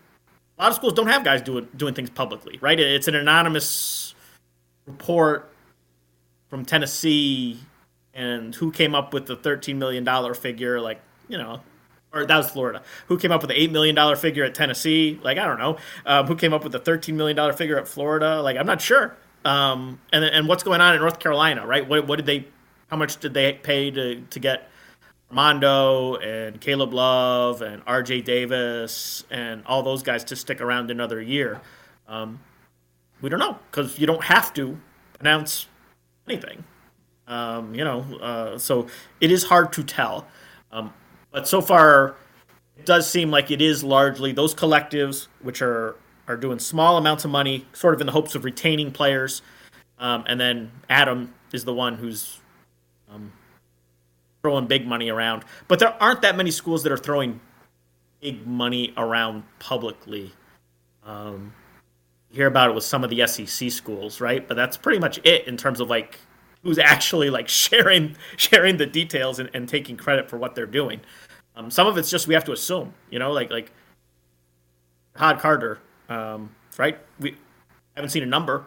[0.58, 2.80] a lot of schools don't have guys doing doing things publicly, right?
[2.80, 4.16] It's an anonymous
[4.86, 5.52] report
[6.50, 7.60] from Tennessee,
[8.14, 10.82] and who came up with the thirteen million dollar figure?
[10.82, 11.62] Like you know,
[12.14, 12.82] or that was Florida.
[13.08, 15.20] Who came up with the eight million dollar figure at Tennessee?
[15.22, 15.78] Like I don't know.
[16.06, 18.42] Um, who came up with the thirteen million dollar figure at Florida?
[18.42, 19.16] Like I'm not sure.
[19.46, 21.68] Um, and and what's going on in North Carolina?
[21.68, 21.88] Right?
[21.88, 22.48] What what did they?
[22.88, 24.72] How much did they pay to to get
[25.30, 28.22] Armando and Caleb Love and R.J.
[28.22, 31.62] Davis and all those guys to stick around another year?
[32.08, 32.40] Um,
[33.22, 34.80] we don't know because you don't have to
[35.20, 35.68] announce
[36.28, 36.64] anything.
[37.28, 38.88] Um, you know, uh, so
[39.20, 40.28] it is hard to tell.
[40.72, 40.94] Um,
[41.32, 42.16] but so far,
[42.78, 45.96] it does seem like it is largely those collectives which are
[46.28, 49.42] are doing small amounts of money, sort of in the hopes of retaining players,
[49.98, 52.42] um, and then Adam is the one who's
[53.10, 53.32] um,
[54.48, 55.44] throwing big money around.
[55.68, 57.42] But there aren't that many schools that are throwing
[58.22, 60.32] big money around publicly.
[61.04, 61.54] Um,
[62.32, 64.48] you hear about it with some of the SEC schools, right?
[64.48, 66.18] But that's pretty much it in terms of like
[66.64, 71.02] who's actually like sharing sharing the details and, and taking credit for what they're doing.
[71.58, 73.74] Um, some of it's just we have to assume, you know, like like
[75.18, 76.98] Todd Carter, um, right?
[77.20, 77.36] We
[77.98, 78.66] haven't seen a number.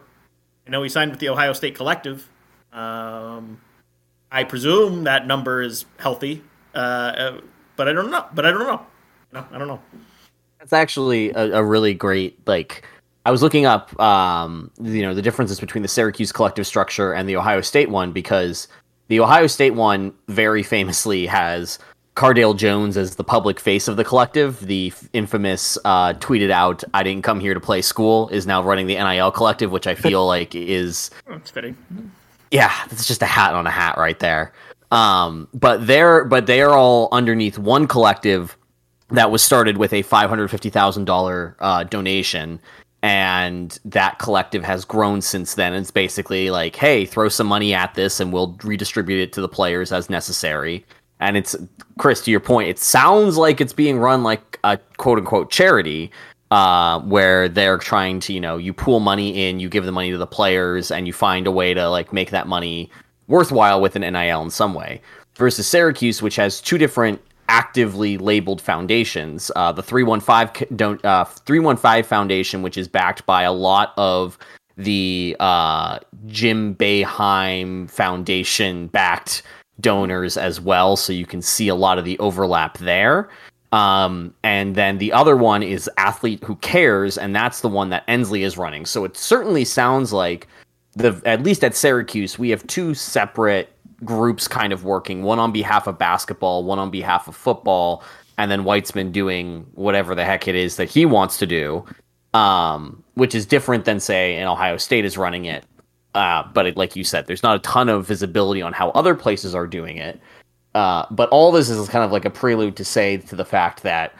[0.67, 2.29] I know he signed with the Ohio State Collective.
[2.71, 3.59] Um,
[4.31, 6.41] I presume that number is healthy,
[6.73, 7.41] uh, uh,
[7.75, 8.25] but I don't know.
[8.33, 8.85] But I don't know.
[9.33, 9.81] No, I don't know.
[10.59, 12.85] That's actually a, a really great like.
[13.25, 17.29] I was looking up, um, you know, the differences between the Syracuse collective structure and
[17.29, 18.67] the Ohio State one because
[19.09, 21.77] the Ohio State one very famously has
[22.15, 27.03] Cardale Jones as the public face of the collective, the infamous uh, tweeted out "I
[27.03, 30.25] didn't come here to play school" is now running the NIL collective, which I feel
[30.35, 31.75] like is that's fitting.
[32.51, 34.53] Yeah, it's just a hat on a hat right there.
[34.91, 38.57] Um, but they're but they are all underneath one collective
[39.09, 41.55] that was started with a five hundred fifty thousand uh, dollar
[41.89, 42.59] donation,
[43.01, 45.73] and that collective has grown since then.
[45.73, 49.49] It's basically like, hey, throw some money at this, and we'll redistribute it to the
[49.49, 50.85] players as necessary
[51.21, 51.55] and it's
[51.99, 52.67] Chris to your point.
[52.67, 56.11] It sounds like it's being run like a quote unquote charity,
[56.51, 60.11] uh, where they're trying to you know you pool money in, you give the money
[60.11, 62.89] to the players, and you find a way to like make that money
[63.27, 65.01] worthwhile with an NIL in some way.
[65.35, 69.51] Versus Syracuse, which has two different actively labeled foundations.
[69.55, 74.37] Uh, the 315 don't uh, 315 Foundation, which is backed by a lot of
[74.77, 79.43] the uh, Jim Boeheim Foundation backed
[79.79, 83.29] donors as well, so you can see a lot of the overlap there.
[83.71, 88.03] Um, and then the other one is Athlete Who Cares, and that's the one that
[88.07, 88.85] Ensley is running.
[88.85, 90.47] So it certainly sounds like
[90.93, 93.69] the at least at Syracuse, we have two separate
[94.03, 98.03] groups kind of working, one on behalf of basketball, one on behalf of football,
[98.37, 101.85] and then Weitsman doing whatever the heck it is that he wants to do.
[102.33, 105.65] Um, which is different than say in Ohio State is running it
[106.13, 109.15] uh, but it, like you said, there's not a ton of visibility on how other
[109.15, 110.19] places are doing it.
[110.73, 113.83] Uh, but all this is kind of like a prelude to say to the fact
[113.83, 114.15] that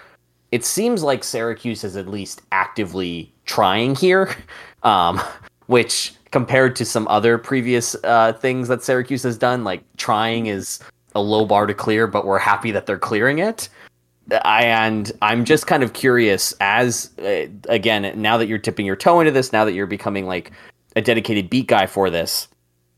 [0.52, 4.36] it seems like Syracuse is at least actively trying here,
[4.84, 5.22] um,
[5.68, 10.80] which compared to some other previous uh, things that Syracuse has done, like trying is
[11.16, 13.70] a low bar to clear, but we're happy that they're clearing it.
[14.46, 19.20] And I'm just kind of curious as uh, again now that you're tipping your toe
[19.20, 20.52] into this, now that you're becoming like
[20.96, 22.48] a dedicated beat guy for this.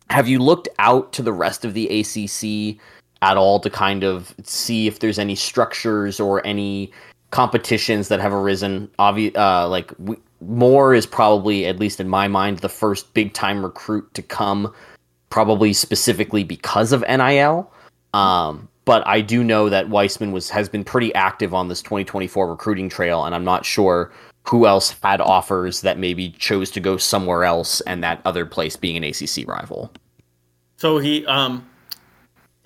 [0.09, 2.79] Have you looked out to the rest of the ACC
[3.23, 6.91] at all to kind of see if there's any structures or any
[7.31, 8.89] competitions that have arisen?
[8.99, 13.33] Obvi- uh, like we, Moore is probably, at least in my mind, the first big
[13.33, 14.71] time recruit to come,
[15.29, 17.71] probably specifically because of NIL.
[18.13, 22.49] Um, but I do know that Weitsman was has been pretty active on this 2024
[22.49, 24.11] recruiting trail, and I'm not sure
[24.45, 28.75] who else had offers that maybe chose to go somewhere else and that other place
[28.75, 29.89] being an ACC rival.
[30.75, 31.65] So he, um,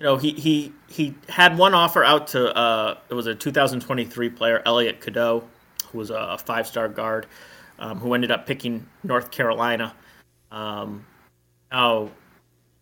[0.00, 4.30] you know, he, he, he had one offer out to, uh, it was a 2023
[4.30, 5.44] player, Elliot Cadeau,
[5.90, 7.26] who was a five star guard.
[7.78, 9.94] um, who ended up picking North Carolina.
[10.50, 11.06] Um,
[11.70, 12.10] now,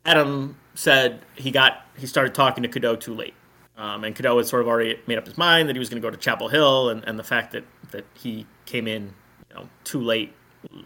[0.05, 3.35] Adam said he got he started talking to Cadeau too late,
[3.77, 6.01] um, and Cadeau had sort of already made up his mind that he was going
[6.01, 9.13] to go to Chapel Hill, and, and the fact that that he came in
[9.51, 10.33] you know too late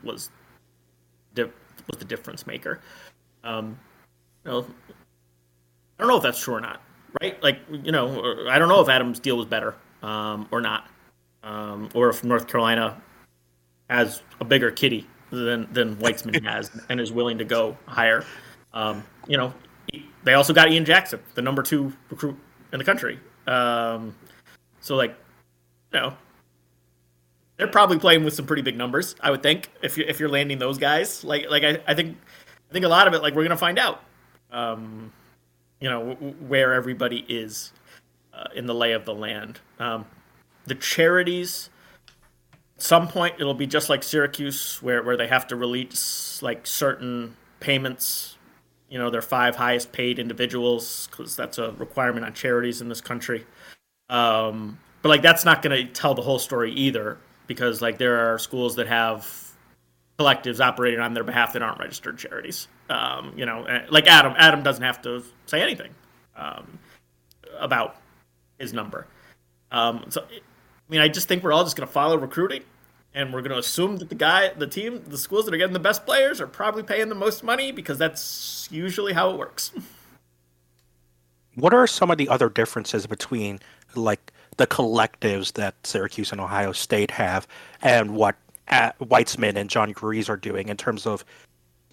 [0.03, 0.31] was
[1.35, 2.81] was the difference maker.
[3.45, 3.79] Um,
[4.45, 4.67] you know,
[6.01, 6.81] I don't know if that's true or not,
[7.21, 7.43] right?
[7.43, 10.89] Like, you know, I don't know if Adams' deal was better um, or not,
[11.43, 12.99] um, or if North Carolina
[13.91, 18.25] has a bigger kitty than than Weitsman has and is willing to go higher.
[18.73, 19.53] Um, you know,
[20.25, 22.39] they also got Ian Jackson, the number two recruit
[22.73, 23.21] in the country.
[23.47, 24.15] Um,
[24.81, 25.15] so, like,
[25.93, 26.17] you know,
[27.59, 29.17] they're probably playing with some pretty big numbers.
[29.21, 32.17] I would think if you if you're landing those guys, like like I, I think
[32.71, 34.03] I think a lot of it like we're gonna find out,
[34.51, 35.13] um,
[35.81, 37.73] you know, w- where everybody is
[38.33, 39.61] uh, in the lay of the land.
[39.79, 40.07] Um,
[40.67, 41.71] the charities,
[42.77, 46.67] at some point it'll be just like Syracuse, where where they have to release like
[46.67, 48.37] certain payments.
[48.89, 53.01] You know, their five highest paid individuals because that's a requirement on charities in this
[53.01, 53.47] country.
[54.09, 58.33] Um, but like that's not going to tell the whole story either because like there
[58.33, 59.50] are schools that have
[60.21, 62.69] collectives operating on their behalf that aren't registered charities.
[62.91, 64.35] Um, you know, eh, like Adam.
[64.37, 65.95] Adam doesn't have to say anything
[66.37, 66.79] um,
[67.59, 67.97] about
[68.59, 69.07] his number.
[69.73, 70.41] Um, so, I
[70.91, 72.63] mean, I just think we're all just going to follow recruiting,
[73.15, 75.73] and we're going to assume that the guy, the team, the schools that are getting
[75.73, 79.73] the best players are probably paying the most money because that's usually how it works.
[81.55, 83.59] What are some of the other differences between
[83.95, 87.47] like the collectives that Syracuse and Ohio State have,
[87.81, 88.37] and what
[88.71, 91.25] uh, Weitsman and John Ruiz are doing in terms of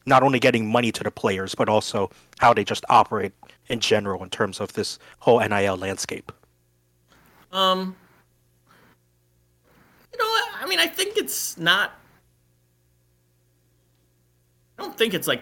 [0.06, 2.10] not only getting money to the players, but also
[2.40, 3.34] how they just operate
[3.68, 6.32] in general in terms of this whole NIL landscape.
[7.52, 7.96] Um,
[10.14, 10.26] you know,
[10.62, 11.94] I mean, I think it's not.
[14.78, 15.42] I don't think it's like.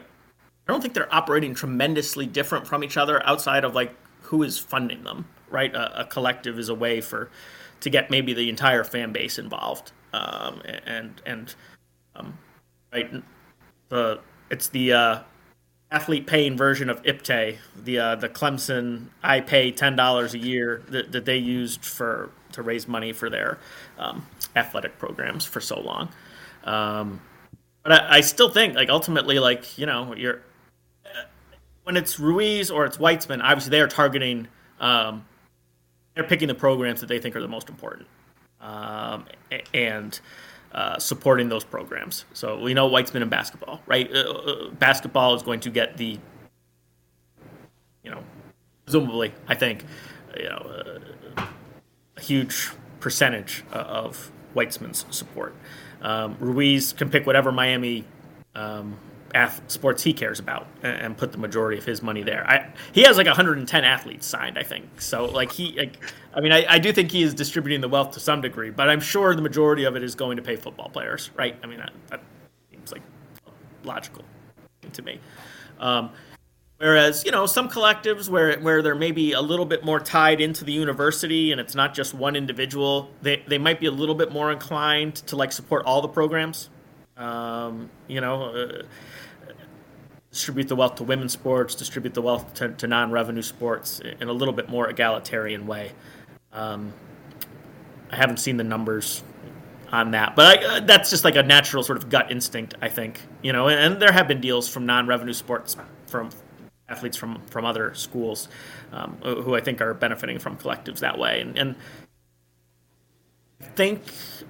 [0.67, 4.57] I don't think they're operating tremendously different from each other outside of like who is
[4.57, 5.73] funding them right?
[5.73, 7.29] A, a, collective is a way for
[7.81, 11.55] to get maybe the entire fan base involved, um, and and
[12.15, 12.37] um,
[12.93, 13.11] right
[13.89, 15.19] the it's the uh,
[15.91, 20.83] athlete paying version of IPTAY, the uh, the Clemson I pay ten dollars a year
[20.89, 23.57] that, that they used for to raise money for their
[23.97, 24.25] um,
[24.55, 26.09] athletic programs for so long.
[26.63, 27.21] Um,
[27.83, 30.41] but I, I, still think like ultimately like you know you're
[31.83, 34.47] when it's Ruiz or it's Weitsman, obviously they are targeting
[34.79, 35.25] um,
[36.15, 38.07] they're picking the programs that they think are the most important
[38.65, 39.25] um,
[39.73, 40.19] and
[40.71, 42.25] uh, supporting those programs.
[42.33, 44.11] So we know Weitsman in basketball, right?
[44.13, 46.19] Uh, uh, basketball is going to get the,
[48.03, 48.23] you know,
[48.85, 49.85] presumably, I think,
[50.37, 50.99] you know,
[51.37, 51.45] uh,
[52.17, 55.55] a huge percentage of Weitsman's support.
[56.01, 58.03] Um, Ruiz can pick whatever Miami
[58.53, 58.97] um,
[59.67, 62.49] sports he cares about and, put the majority of his money there.
[62.49, 65.01] I, he has like 110 athletes signed, I think.
[65.01, 65.97] So like he, like,
[66.33, 68.89] I mean, I, I do think he is distributing the wealth to some degree, but
[68.89, 71.55] I'm sure the majority of it is going to pay football players, right?
[71.63, 72.21] I mean, that, that
[72.71, 73.01] seems like
[73.83, 74.23] logical
[74.93, 75.19] to me.
[75.79, 76.11] Um,
[76.77, 80.65] whereas you know some collectives where where they're maybe a little bit more tied into
[80.65, 84.31] the university and it's not just one individual, they they might be a little bit
[84.31, 86.69] more inclined to like support all the programs.
[87.17, 88.43] Um, you know.
[88.45, 88.83] Uh,
[90.35, 94.33] distribute the wealth to women's sports, distribute the wealth to, to non-revenue sports in a
[94.33, 95.93] little bit more egalitarian way.
[96.51, 96.91] Um,
[98.11, 99.23] I haven't seen the numbers
[99.93, 102.89] on that, but I, uh, that's just like a natural sort of gut instinct, I
[102.89, 103.21] think.
[103.43, 106.31] You know, and, and there have been deals from non-revenue sports from
[106.89, 108.49] athletes from from other schools
[108.91, 111.75] um, who I think are benefiting from collectives that way, and, and
[113.61, 114.03] I think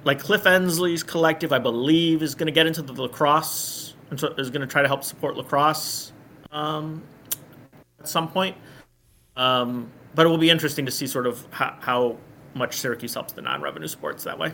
[0.03, 4.27] like Cliff Ensley's collective, I believe, is going to get into the lacrosse and so
[4.37, 6.11] is going to try to help support lacrosse
[6.51, 7.01] um,
[7.99, 8.55] at some point.
[9.35, 12.17] Um, but it will be interesting to see sort of how, how
[12.53, 14.53] much Syracuse helps the non-revenue sports that way.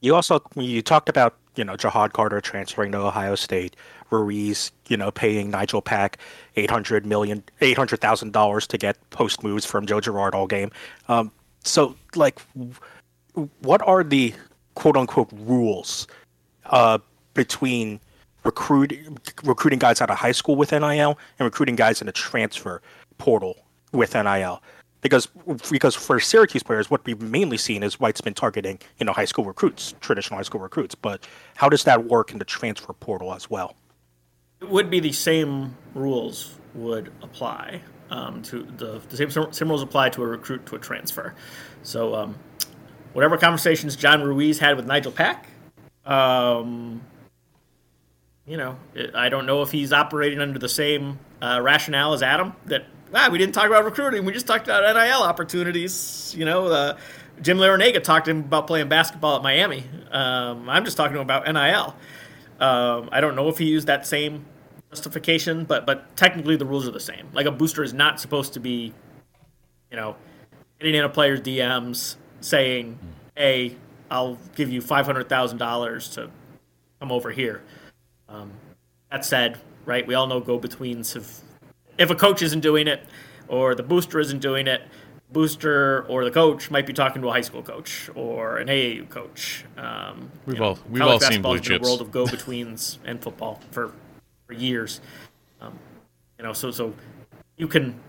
[0.00, 3.74] You also you talked about you know Ja'Had Carter transferring to Ohio State,
[4.10, 6.18] Ruiz you know paying Nigel Pack
[6.56, 10.46] eight hundred million eight hundred thousand dollars to get post moves from Joe Girard all
[10.46, 10.70] game.
[11.08, 12.42] Um, so like,
[13.60, 14.34] what are the
[14.74, 16.06] quote unquote rules
[16.66, 16.98] uh,
[17.32, 17.98] between
[18.44, 22.82] recruiting recruiting guys out of high school with NIL and recruiting guys in a transfer
[23.18, 23.56] portal
[23.92, 24.62] with NIL.
[25.00, 25.28] Because
[25.70, 29.44] because for Syracuse players, what we've mainly seen is Weitsman targeting you know high school
[29.44, 30.94] recruits, traditional high school recruits.
[30.94, 31.26] But
[31.56, 33.76] how does that work in the transfer portal as well?
[34.60, 39.82] It would be the same rules would apply um, to the, the same, same rules
[39.82, 41.34] apply to a recruit to a transfer.
[41.82, 42.36] So um,
[43.12, 45.48] whatever conversations John Ruiz had with Nigel Pack,
[46.06, 47.00] Um,
[48.46, 48.76] you know,
[49.14, 52.84] I don't know if he's operating under the same uh, rationale as Adam that
[53.14, 56.34] ah, we didn't talk about recruiting, we just talked about NIL opportunities.
[56.36, 56.98] You know, uh,
[57.40, 59.84] Jim Larrañaga talked to him about playing basketball at Miami.
[60.10, 61.96] Um, I'm just talking about NIL.
[62.60, 64.44] Um, I don't know if he used that same
[64.90, 67.28] justification, but but technically the rules are the same.
[67.32, 68.92] Like a booster is not supposed to be,
[69.90, 70.16] you know,
[70.78, 72.98] getting in a player's DMs saying,
[73.36, 73.76] "Hey,
[74.10, 76.30] I'll give you five hundred thousand dollars to
[77.00, 77.62] come over here."
[78.28, 78.52] Um,
[79.10, 81.30] that said, right, we all know go-betweens have.
[81.98, 83.04] If a coach isn't doing it,
[83.48, 84.82] or the booster isn't doing it,
[85.30, 89.08] booster or the coach might be talking to a high school coach or an AAU
[89.08, 89.64] coach.
[89.76, 91.86] Um, we've all we've all seen blue chips.
[91.86, 93.92] A world of go-betweens and football for
[94.46, 95.00] for years.
[95.60, 95.78] Um,
[96.38, 96.94] you know, so so
[97.56, 98.00] you can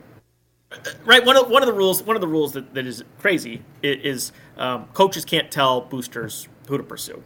[1.05, 3.61] right one of one of the rules one of the rules that, that is crazy
[3.83, 7.21] is, um, coaches can't tell boosters who to pursue.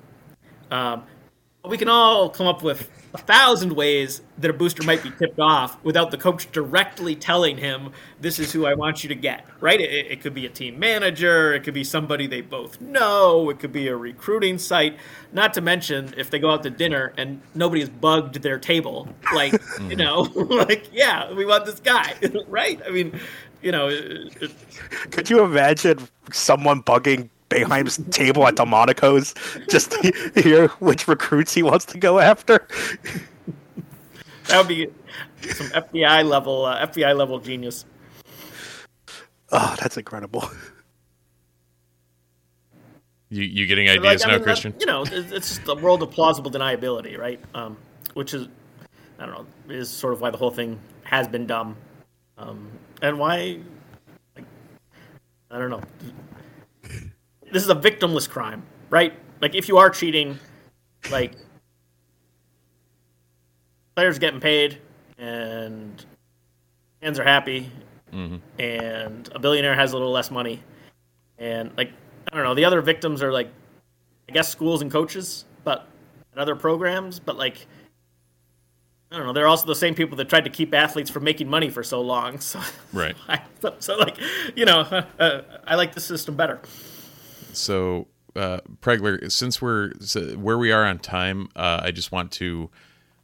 [1.66, 5.40] We can all come up with a thousand ways that a booster might be tipped
[5.40, 7.92] off without the coach directly telling him,
[8.22, 9.82] "This is who I want you to get." Right?
[9.82, 11.54] It, it, could be a team manager.
[11.54, 13.50] It could be somebody they both know.
[13.50, 14.98] It could be a recruiting site.
[15.34, 19.10] Not to mention if they go out to dinner and nobody has bugged their table,
[19.34, 19.54] like
[19.90, 22.14] you know, like yeah, we want this guy,
[22.48, 22.80] right?
[22.86, 23.20] I mean,
[23.62, 24.52] you know, it, it,
[25.12, 29.34] could you imagine someone bugging Boeheim's table at Delmonico's
[29.70, 32.68] just to hear which recruits he wants to go after.
[34.48, 34.88] that would be
[35.42, 37.86] some FBI level uh, FBI level genius.
[39.52, 40.50] Oh, that's incredible.
[43.30, 44.76] You you getting ideas like, now, I mean, Christian?
[44.80, 47.40] you know, it's just the world of plausible deniability, right?
[47.54, 47.78] Um,
[48.16, 48.48] which is,
[49.20, 51.76] I don't know, is sort of why the whole thing has been dumb,
[52.40, 52.72] um,
[53.04, 53.60] and why,
[54.36, 54.46] like,
[55.52, 55.82] I don't know
[57.52, 59.14] this is a victimless crime, right?
[59.42, 60.38] Like if you are cheating,
[61.12, 61.34] like
[63.96, 64.80] players getting paid
[65.18, 66.06] and
[67.02, 67.72] fans are happy
[68.14, 68.38] mm-hmm.
[68.60, 70.62] and a billionaire has a little less money
[71.38, 71.92] and like
[72.32, 73.50] I don't know, the other victims are like
[74.28, 75.88] I guess schools and coaches, but
[76.32, 77.66] and other programs, but like
[79.12, 79.34] I don't know.
[79.34, 82.02] They're also the same people that tried to keep athletes from making money for so
[82.02, 82.38] long.
[82.50, 82.62] So,
[82.94, 83.16] right.
[83.62, 84.18] so, so, like,
[84.56, 84.82] you know,
[85.20, 86.60] uh, I like the system better
[87.54, 89.92] so uh, Pregler, since we're
[90.36, 92.70] where we are on time, uh, I just want to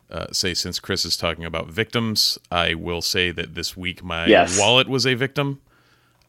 [0.10, 4.28] uh, say, since Chris is talking about victims, I will say that this week my
[4.28, 4.60] yes.
[4.60, 5.62] wallet was a victim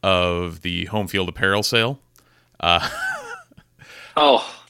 [0.03, 1.99] of the home field apparel sale.
[2.59, 2.87] Uh,
[4.17, 4.61] oh,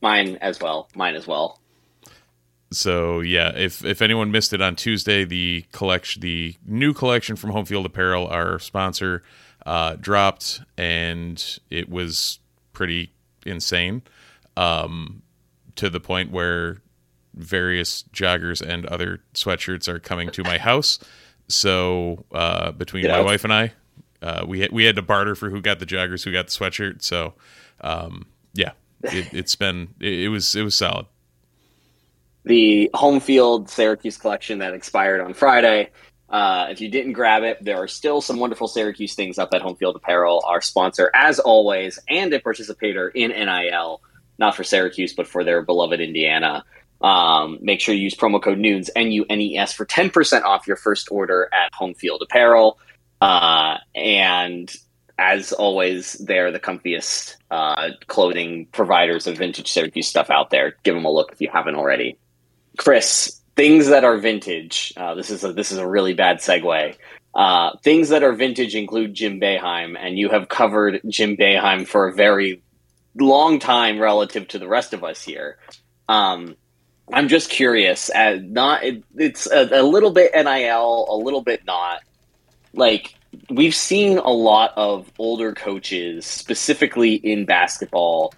[0.00, 0.88] mine as well.
[0.94, 1.60] Mine as well.
[2.72, 7.50] So yeah, if if anyone missed it on Tuesday, the collection, the new collection from
[7.50, 9.22] Home Field Apparel, our sponsor,
[9.64, 12.40] uh, dropped, and it was
[12.76, 13.10] pretty
[13.46, 14.02] insane
[14.58, 15.22] um,
[15.76, 16.76] to the point where
[17.32, 20.98] various joggers and other sweatshirts are coming to my house.
[21.48, 23.24] So uh, between Get my out.
[23.24, 23.72] wife and I,
[24.20, 26.52] uh, we had, we had to barter for who got the joggers, who got the
[26.52, 27.02] sweatshirt.
[27.02, 27.32] So
[27.80, 28.72] um, yeah,
[29.04, 31.06] it, has been it, it was it was solid.
[32.44, 35.88] The home field Syracuse collection that expired on Friday
[36.28, 39.62] uh, if you didn't grab it, there are still some wonderful Syracuse things up at
[39.62, 44.00] Home Field Apparel, our sponsor, as always, and a participator in NIL,
[44.38, 46.64] not for Syracuse, but for their beloved Indiana.
[47.00, 50.42] Um, make sure you use promo code NUNES, N U N E S, for 10%
[50.42, 52.78] off your first order at Home Field Apparel.
[53.20, 54.74] Uh, and
[55.18, 60.76] as always, they're the comfiest uh, clothing providers of vintage Syracuse stuff out there.
[60.82, 62.18] Give them a look if you haven't already.
[62.76, 64.92] Chris, things that are vintage.
[64.96, 66.94] Uh, this is a this is a really bad segue.
[67.34, 72.08] Uh, things that are vintage include Jim Boeheim, and you have covered Jim Boeheim for
[72.08, 72.62] a very
[73.14, 75.58] long time relative to the rest of us here.
[76.08, 76.56] Um,
[77.12, 78.08] I'm just curious.
[78.10, 82.02] As not, it, it's a, a little bit NIL, a little bit not.
[82.72, 83.14] Like
[83.50, 88.32] we've seen a lot of older coaches, specifically in basketball,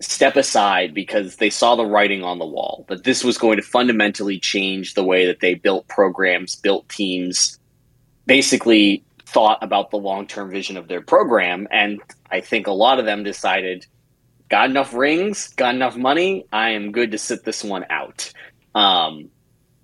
[0.00, 3.62] step aside because they saw the writing on the wall that this was going to
[3.62, 7.58] fundamentally change the way that they built programs, built teams,
[8.26, 11.68] basically thought about the long term vision of their program.
[11.70, 13.86] And I think a lot of them decided,
[14.48, 18.32] got enough rings, got enough money, I am good to sit this one out.
[18.74, 19.30] Um,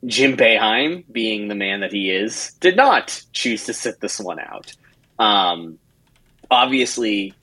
[0.05, 4.39] Jim Boeheim, being the man that he is, did not choose to sit this one
[4.39, 4.73] out.
[5.19, 5.79] Um,
[6.51, 7.35] obviously,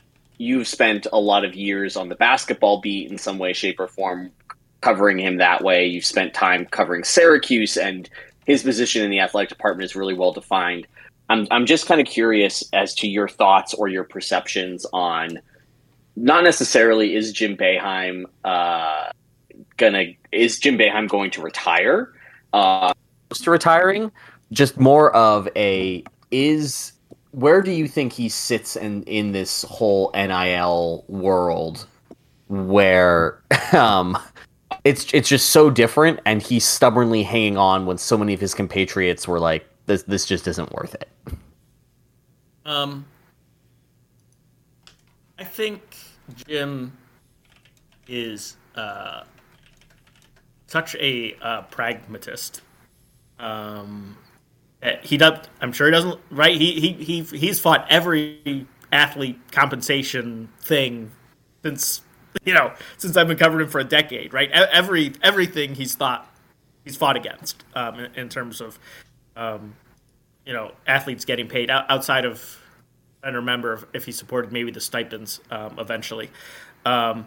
[0.44, 3.88] you've spent a lot of years on the basketball beat in some way, shape, or
[3.88, 4.32] form,
[4.82, 5.86] covering him that way.
[5.86, 8.10] You've spent time covering Syracuse, and
[8.46, 10.88] his position in the athletic department is really well defined.
[11.30, 15.40] I'm, I'm just kind of curious as to your thoughts or your perceptions on
[16.16, 19.12] not necessarily is Jim Boeheim uh,
[19.78, 22.14] gonna is Jim Boeheim going to retire?
[22.52, 22.94] Uh,
[23.34, 24.12] to retiring,
[24.52, 26.93] just more of a is
[27.34, 31.88] where do you think he sits in in this whole NIL world
[32.48, 33.42] where
[33.74, 34.18] um
[34.84, 38.54] it's it's just so different and he's stubbornly hanging on when so many of his
[38.54, 41.10] compatriots were like this this just isn't worth it.
[42.66, 43.06] Um
[45.40, 45.98] I think
[46.48, 46.96] Jim
[48.08, 49.24] is uh
[50.68, 52.62] such a uh, pragmatist.
[53.40, 54.18] Um
[55.02, 55.48] he does.
[55.62, 56.20] I'm sure he doesn't.
[56.30, 56.60] Right?
[56.60, 61.12] He he he he's fought every athlete compensation thing
[61.64, 62.02] since
[62.46, 64.34] you know since I've been covering him for a decade.
[64.34, 64.52] Right?
[64.52, 66.30] Every everything he's thought
[66.84, 68.78] he's fought against um, in, in, terms of
[69.36, 69.76] um,
[70.46, 72.60] you know athletes getting paid outside of.
[73.24, 76.30] I don't remember if he supported maybe the stipends um, eventually.
[76.86, 77.26] Um,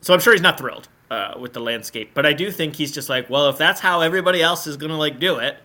[0.00, 2.90] so I'm sure he's not thrilled uh, with the landscape, but I do think he's
[2.90, 5.58] just like, well, if that's how everybody else is gonna like do it,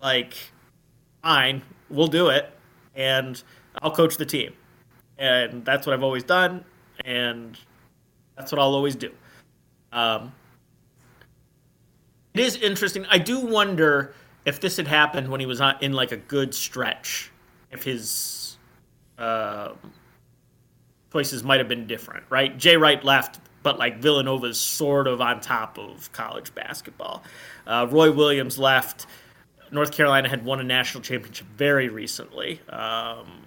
[0.00, 0.34] like,
[1.22, 2.52] fine, we'll do it,
[2.94, 3.42] and
[3.82, 4.52] I'll coach the team.
[5.18, 6.64] And that's what I've always done,
[7.04, 7.58] and
[8.36, 9.10] that's what I'll always do.
[9.92, 10.32] Um,
[12.34, 13.04] it is interesting.
[13.10, 17.30] I do wonder if this had happened when he was in like a good stretch,
[17.72, 18.56] if his
[19.18, 19.72] uh,
[21.12, 22.56] choices might have been different, right?
[22.56, 27.24] Jay Wright left, but like Villanova's sort of on top of college basketball.
[27.66, 29.06] Uh, Roy Williams left
[29.72, 32.60] North Carolina had won a national championship very recently.
[32.68, 33.46] Um,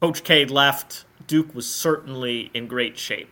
[0.00, 1.04] Coach K left.
[1.26, 3.30] Duke was certainly in great shape.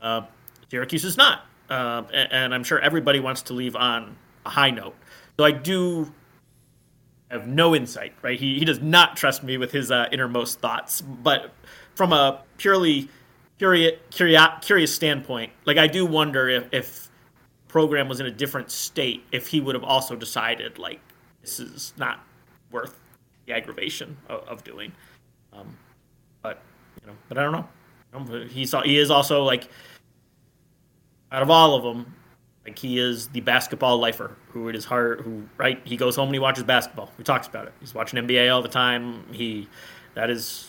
[0.00, 0.22] Uh,
[0.70, 1.46] Syracuse is not.
[1.68, 4.96] Uh, and, and, I'm sure everybody wants to leave on a high note.
[5.38, 6.12] So I do
[7.30, 8.38] have no insight, right?
[8.38, 11.00] He, he does not trust me with his uh, innermost thoughts.
[11.00, 11.52] But
[11.94, 13.08] from a purely
[13.58, 17.08] curious, curious standpoint, like I do wonder if, if
[17.68, 21.00] program was in a different state, if he would have also decided, like,
[21.40, 22.24] this is not
[22.70, 22.98] worth
[23.46, 24.92] the aggravation of, of doing.
[25.52, 25.76] Um,
[26.42, 26.62] but
[27.00, 28.46] you know, but I don't know.
[28.46, 29.68] He's he is also like
[31.32, 32.14] out of all of them,
[32.64, 36.28] like he is the basketball lifer who it is hard who right he goes home
[36.28, 37.10] and he watches basketball.
[37.16, 37.72] He talks about it.
[37.80, 39.24] He's watching NBA all the time.
[39.32, 39.68] He
[40.14, 40.68] that is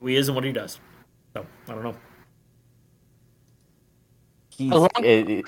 [0.00, 0.78] who he is and what he does.
[1.32, 1.96] So I don't know.
[4.50, 4.72] He's,
[5.02, 5.44] it, it,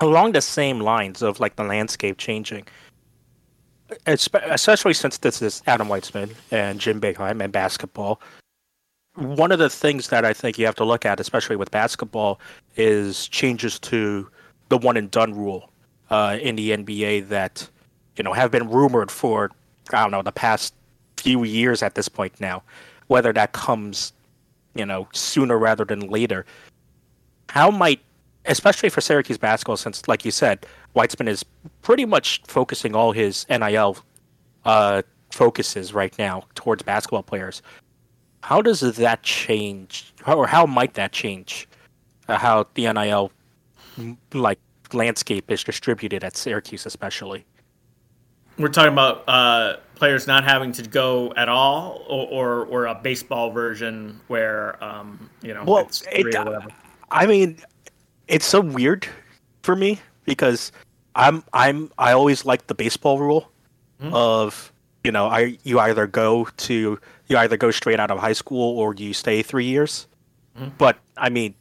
[0.00, 2.66] along the same lines of like the landscape changing,
[4.06, 8.20] especially since this is Adam Weitsman and Jim Boeheim and basketball.
[9.14, 12.38] One of the things that I think you have to look at, especially with basketball,
[12.76, 14.28] is changes to
[14.68, 15.70] the one and done rule
[16.10, 17.68] uh, in the NBA that
[18.16, 19.50] you know have been rumored for
[19.92, 20.74] I don't know the past
[21.16, 22.62] few years at this point now.
[23.06, 24.12] Whether that comes
[24.74, 26.44] you know sooner rather than later,
[27.48, 28.00] how might
[28.46, 31.44] especially for Syracuse basketball, since, like you said, Weitsman is
[31.82, 33.98] pretty much focusing all his NIL
[34.64, 37.62] uh, focuses right now towards basketball players.
[38.42, 41.68] How does that change, or how might that change
[42.28, 43.32] uh, how the NIL
[44.32, 44.58] like
[44.92, 47.44] landscape is distributed at Syracuse, especially?
[48.58, 52.94] We're talking about uh, players not having to go at all, or or, or a
[52.94, 56.34] baseball version where um, you know well, it,
[57.10, 57.58] I mean,
[58.28, 59.06] it's so weird
[59.62, 60.72] for me because
[61.14, 63.50] I'm I'm I always like the baseball rule
[64.00, 64.14] mm-hmm.
[64.14, 64.72] of
[65.04, 66.98] you know I you either go to
[67.28, 70.06] you either go straight out of high school or you stay three years.
[70.56, 70.70] Mm-hmm.
[70.78, 71.54] But I mean,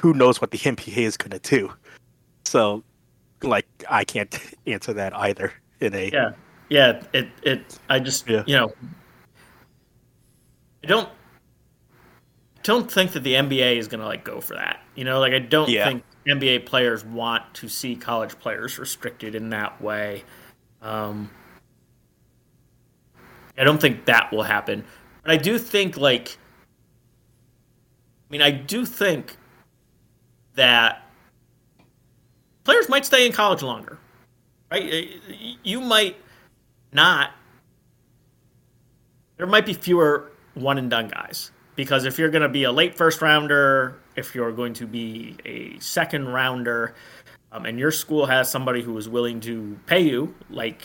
[0.00, 1.72] who knows what the NBA is gonna do?
[2.44, 2.82] So,
[3.42, 5.52] like, I can't answer that either.
[5.80, 6.32] In a yeah,
[6.68, 7.02] yeah.
[7.12, 8.42] It it I just yeah.
[8.46, 8.72] you know
[10.82, 11.08] I don't
[12.68, 14.82] don't think that the NBA is gonna like go for that.
[14.94, 15.88] You know, like I don't yeah.
[15.88, 20.22] think NBA players want to see college players restricted in that way.
[20.82, 21.30] Um,
[23.56, 24.84] I don't think that will happen.
[25.22, 26.36] But I do think, like,
[28.28, 29.38] I mean, I do think
[30.54, 31.08] that
[32.64, 33.96] players might stay in college longer,
[34.70, 35.08] right?
[35.64, 36.16] You might
[36.92, 37.30] not.
[39.38, 42.72] There might be fewer one and done guys because if you're going to be a
[42.72, 46.92] late first rounder, if you're going to be a second rounder,
[47.52, 50.82] um, and your school has somebody who is willing to pay you like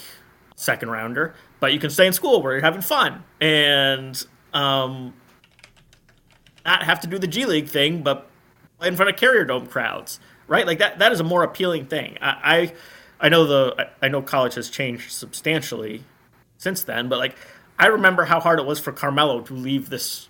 [0.55, 4.23] second rounder, but you can stay in school where you're having fun and
[4.53, 5.15] um,
[6.63, 8.29] not have to do the G League thing, but
[8.83, 10.67] in front of Carrier Dome crowds, right?
[10.67, 10.99] Like that.
[10.99, 12.19] That is a more appealing thing.
[12.21, 12.73] I,
[13.19, 16.03] I, I know the I know college has changed substantially
[16.59, 17.35] since then, but like
[17.79, 20.29] I remember how hard it was for Carmelo to leave this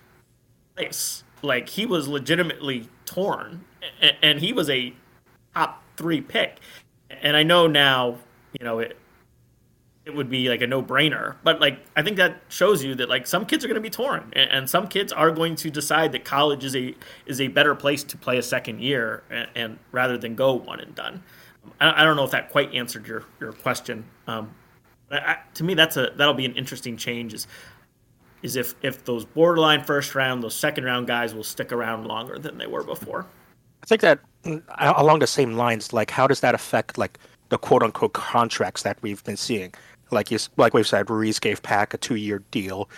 [0.76, 1.24] place.
[1.42, 3.64] Like he was legitimately torn,
[4.22, 4.94] and, he was a
[5.54, 6.58] top three pick.
[7.10, 8.18] And I know now,
[8.58, 8.96] you know, it
[10.04, 11.36] it would be like a no brainer.
[11.42, 13.90] But like I think that shows you that like some kids are going to be
[13.90, 16.94] torn, and, some kids are going to decide that college is a
[17.26, 20.80] is a better place to play a second year, and, and rather than go one
[20.80, 21.22] and done.
[21.80, 24.04] I, I, don't know if that quite answered your your question.
[24.26, 24.54] Um,
[25.10, 27.34] I, to me, that's a that'll be an interesting change.
[27.34, 27.46] Is
[28.44, 32.38] is if if those borderline first round, those second round guys will stick around longer
[32.38, 33.26] than they were before.
[33.82, 37.18] I think that mm, along the same lines, like how does that affect like
[37.48, 39.72] the quote unquote contracts that we've been seeing?
[40.10, 42.90] Like you, like we've said, Ruiz gave Pack a two-year deal.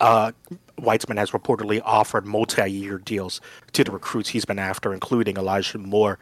[0.00, 0.32] Uh,
[0.80, 3.40] Weitsman has reportedly offered multi-year deals
[3.72, 6.18] to the recruits he's been after, including Elijah Moore.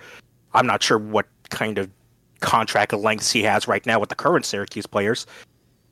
[0.52, 1.88] I'm not sure what kind of
[2.40, 5.26] contract lengths he has right now with the current Syracuse players.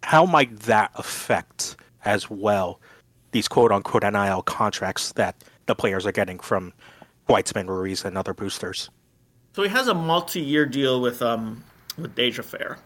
[0.03, 1.77] How might that affect
[2.07, 2.81] as well
[3.33, 6.73] these quote-unquote NIL contracts that the players are getting from
[7.29, 8.89] Weitsman, Ruiz, and other boosters?
[9.55, 11.65] So he has a multi-year deal with um
[11.99, 12.79] with Dyaisha Fair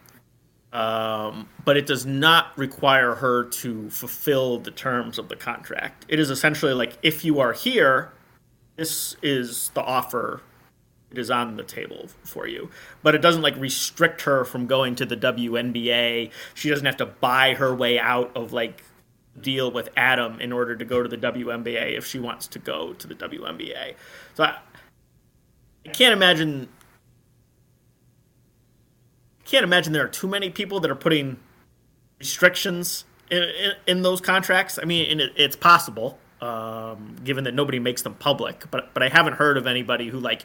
[0.72, 6.04] um, but it does not require her to fulfill the terms of the contract.
[6.08, 8.12] It is essentially like if you are here,
[8.76, 10.42] this is the offer.
[11.10, 12.70] It is on the table for you,
[13.02, 16.30] but it doesn't like restrict her from going to the WNBA.
[16.54, 18.84] She doesn't have to buy her way out of like
[19.38, 22.92] deal with Adam in order to go to the WNBA if she wants to go
[22.94, 23.94] to the WNBA.
[24.34, 24.58] So I,
[25.86, 26.68] I can't imagine
[29.44, 31.36] can't imagine there are too many people that are putting
[32.20, 34.78] restrictions in, in, in those contracts.
[34.80, 38.70] I mean, it, it's possible, um, given that nobody makes them public.
[38.70, 40.44] But but I haven't heard of anybody who like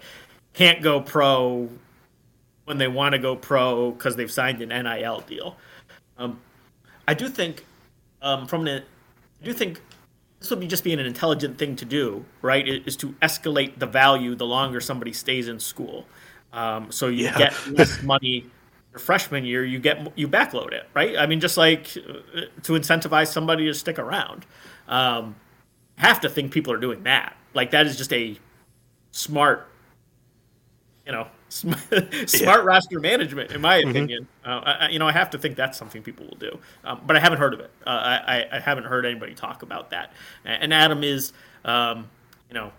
[0.53, 1.69] can't go pro
[2.63, 5.57] when they want to go pro because they've signed an NIL deal.
[6.17, 6.39] Um,
[7.07, 7.63] I do think
[8.21, 8.83] um, from the
[9.41, 9.81] I do think
[10.39, 12.67] this would be just being an intelligent thing to do, right?
[12.67, 16.05] Is to escalate the value the longer somebody stays in school.
[16.53, 17.37] Um, so you yeah.
[17.37, 18.45] get less money
[18.95, 21.17] your freshman year, you get you backload it, right?
[21.17, 24.45] I mean, just like uh, to incentivize somebody to stick around.
[24.87, 25.35] Um,
[25.97, 27.35] have to think people are doing that.
[27.53, 28.37] Like that is just a
[29.11, 29.67] smart,
[31.05, 31.79] you know, smart
[32.33, 32.55] yeah.
[32.57, 33.89] roster management, in my mm-hmm.
[33.89, 34.27] opinion.
[34.45, 34.67] Mm-hmm.
[34.67, 37.15] Uh, I, you know, I have to think that's something people will do, um, but
[37.15, 37.71] I haven't heard of it.
[37.85, 40.11] Uh, I, I haven't heard anybody talk about that.
[40.43, 41.33] And Adam is,
[41.63, 42.09] um,
[42.49, 42.71] you know,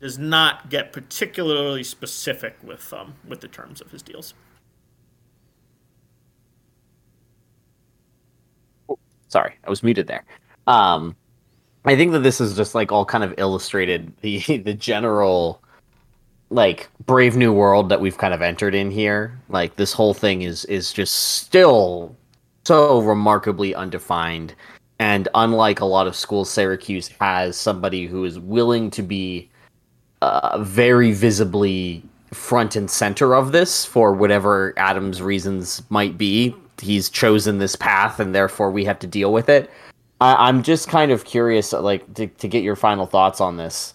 [0.00, 4.34] does not get particularly specific with um, with the terms of his deals.
[9.28, 10.24] Sorry, I was muted there.
[10.66, 11.16] Um,
[11.84, 15.61] I think that this is just like all kind of illustrated the the general
[16.52, 19.38] like brave new world that we've kind of entered in here.
[19.48, 22.16] Like this whole thing is is just still
[22.64, 24.54] so remarkably undefined.
[24.98, 29.50] And unlike a lot of schools, Syracuse has somebody who is willing to be
[30.20, 37.08] uh, very visibly front and center of this for whatever Adams' reasons might be he's
[37.08, 39.70] chosen this path and therefore we have to deal with it.
[40.20, 43.94] I, am just kind of curious, like to, to get your final thoughts on this.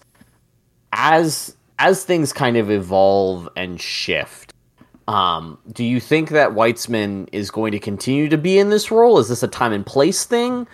[0.92, 4.52] As as things kind of evolve and shift,
[5.06, 9.18] um, do you think that Weitsman is going to continue to be in this role?
[9.18, 10.66] Is this a time and place thing?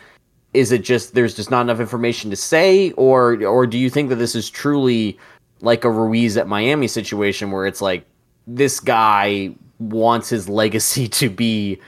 [0.55, 4.09] Is it just there's just not enough information to say, or or do you think
[4.09, 5.19] that this is truly
[5.61, 8.05] like a Ruiz at Miami situation where it's like
[8.47, 11.79] this guy wants his legacy to be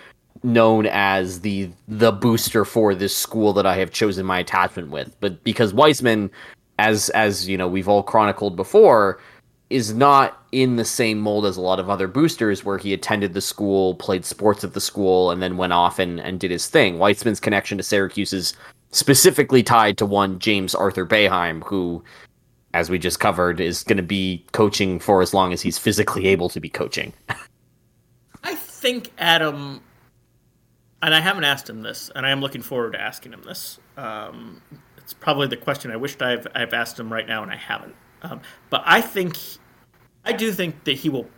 [0.43, 5.17] known as the the booster for this school that I have chosen my attachment with.
[5.21, 6.31] But because Weitsman,
[6.79, 9.21] as as you know, we've all chronicled before,
[9.71, 13.35] is not in the same mold as a lot of other boosters where he attended
[13.35, 16.69] the school, played sports at the school, and then went off and, and did his
[16.69, 16.99] thing.
[16.99, 18.55] Weitsman's connection to Syracuse is
[18.93, 22.03] specifically tied to one James Arthur Boeheim, who,
[22.75, 26.27] as we just covered, is going to be coaching for as long as he's physically
[26.29, 27.13] able to be coaching.
[28.45, 29.81] I think Adam
[31.03, 33.79] and I haven't asked him this, and I am looking forward to asking him this.
[33.97, 34.63] Um,
[35.07, 37.95] it's probably the question I wished I've I've asked him right now, and I haven't.
[38.23, 38.41] Um,
[38.71, 39.39] but I think,
[40.25, 41.31] I do think that he will,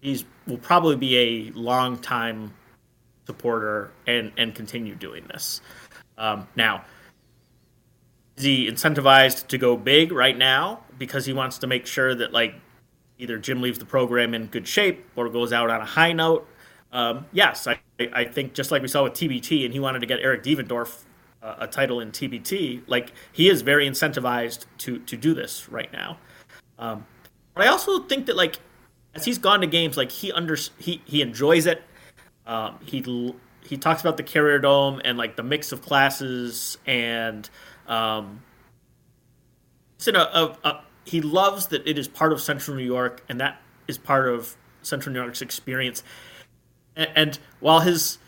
[0.00, 2.52] he's will probably be a long time
[3.28, 5.60] supporter and and continue doing this.
[6.18, 6.84] Um, now,
[8.36, 12.32] is he incentivized to go big right now because he wants to make sure that
[12.32, 12.56] like
[13.18, 16.48] either Jim leaves the program in good shape or goes out on a high note?
[16.90, 20.06] Um, yes, I, I think just like we saw with TBT, and he wanted to
[20.06, 21.04] get Eric Devendorf
[21.42, 22.82] a title in TBT.
[22.86, 26.18] Like he is very incentivized to to do this right now.
[26.78, 27.06] Um,
[27.54, 28.58] but I also think that like
[29.14, 31.82] as he's gone to games, like he under he he enjoys it.
[32.46, 33.34] Um, he
[33.64, 37.48] he talks about the Carrier Dome and like the mix of classes and
[37.86, 38.42] um,
[39.96, 43.24] it's in a, a, a he loves that it is part of Central New York
[43.28, 46.02] and that is part of Central New York's experience.
[46.96, 48.18] And, and while his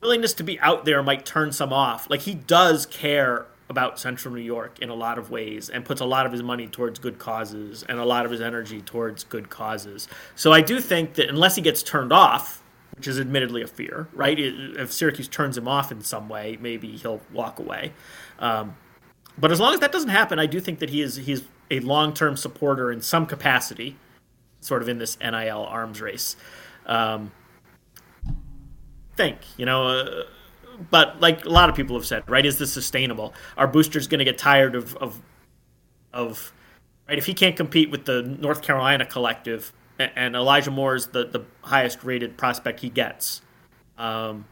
[0.00, 4.34] willingness to be out there might turn some off, like he does care about Central
[4.34, 6.98] New York in a lot of ways and puts a lot of his money towards
[6.98, 10.08] good causes and a lot of his energy towards good causes.
[10.34, 12.62] So I do think that unless he gets turned off,
[12.96, 14.36] which is admittedly a fear, right?
[14.38, 17.92] If Syracuse turns him off in some way, maybe he'll walk away.
[18.40, 18.76] Um,
[19.38, 21.78] but as long as that doesn't happen, I do think that he is he's a
[21.80, 23.96] long term supporter in some capacity,
[24.60, 26.36] sort of in this NIL arms race.
[26.86, 27.30] Um,
[29.20, 29.86] think you know.
[29.86, 30.24] Uh,
[30.90, 32.46] but like a lot of people have said, right?
[32.46, 33.34] Is this sustainable?
[33.56, 35.20] Are boosters going to get tired of, of
[36.12, 36.52] of
[37.08, 37.18] right?
[37.18, 41.44] If he can't compete with the North Carolina collective, and Elijah Moore is the the
[41.62, 43.42] highest rated prospect he gets,
[43.98, 44.46] um,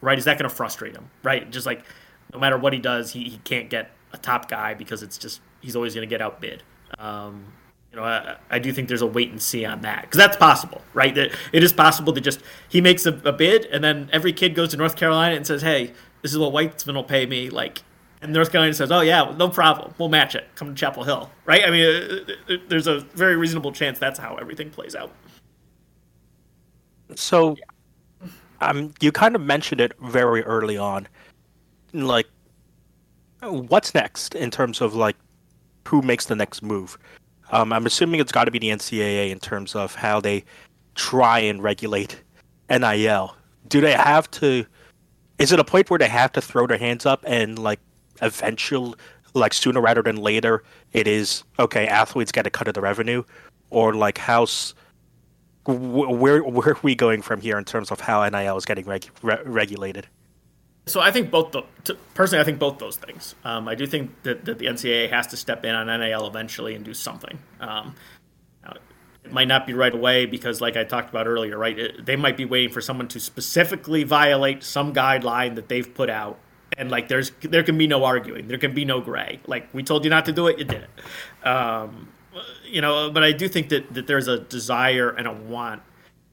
[0.00, 0.18] right?
[0.18, 1.10] Is that going to frustrate him?
[1.22, 1.48] Right?
[1.50, 1.84] Just like
[2.32, 5.40] no matter what he does, he, he can't get a top guy because it's just
[5.60, 6.64] he's always going to get outbid.
[6.98, 7.52] Um,
[7.90, 10.36] you know, I, I, do think there's a wait and see on that because that's
[10.36, 11.16] possible, right?
[11.16, 14.54] It, it is possible to just he makes a, a, bid and then every kid
[14.54, 17.82] goes to North Carolina and says, "Hey, this is what Weitsman will pay me." Like,
[18.20, 20.48] and North Carolina says, "Oh yeah, no problem, we'll match it.
[20.54, 21.62] Come to Chapel Hill." Right?
[21.66, 25.10] I mean, uh, uh, there's a very reasonable chance that's how everything plays out.
[27.14, 27.56] So,
[28.60, 31.08] um, you kind of mentioned it very early on,
[31.94, 32.26] like,
[33.40, 35.16] what's next in terms of like
[35.86, 36.98] who makes the next move?
[37.50, 40.44] Um, I'm assuming it's got to be the NCAA in terms of how they
[40.94, 42.22] try and regulate
[42.68, 43.34] NIL.
[43.68, 44.66] Do they have to?
[45.38, 47.80] Is it a point where they have to throw their hands up and like
[48.22, 48.94] eventually,
[49.34, 51.86] like sooner rather than later, it is okay.
[51.86, 53.22] Athletes get a cut of the revenue,
[53.70, 54.74] or like how's
[55.66, 59.08] where where are we going from here in terms of how NIL is getting reg,
[59.22, 60.06] re- regulated?
[60.88, 61.62] So I think both the
[62.14, 63.34] personally, I think both those things.
[63.44, 66.74] Um, I do think that, that, the NCAA has to step in on NIL eventually
[66.74, 67.38] and do something.
[67.60, 67.94] Um,
[69.28, 71.78] it might not be right away because, like I talked about earlier, right?
[71.78, 76.08] It, they might be waiting for someone to specifically violate some guideline that they've put
[76.08, 76.38] out,
[76.78, 79.40] and like there's there can be no arguing, there can be no gray.
[79.46, 81.46] Like we told you not to do it, you did it.
[81.46, 82.08] Um,
[82.64, 85.82] you know, but I do think that that there's a desire and a want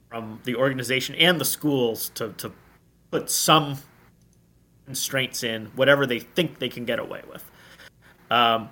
[0.10, 2.54] from the organization and the schools to to
[3.12, 3.80] put some
[4.86, 7.44] constraints in, whatever they think they can get away with.
[8.30, 8.70] Um,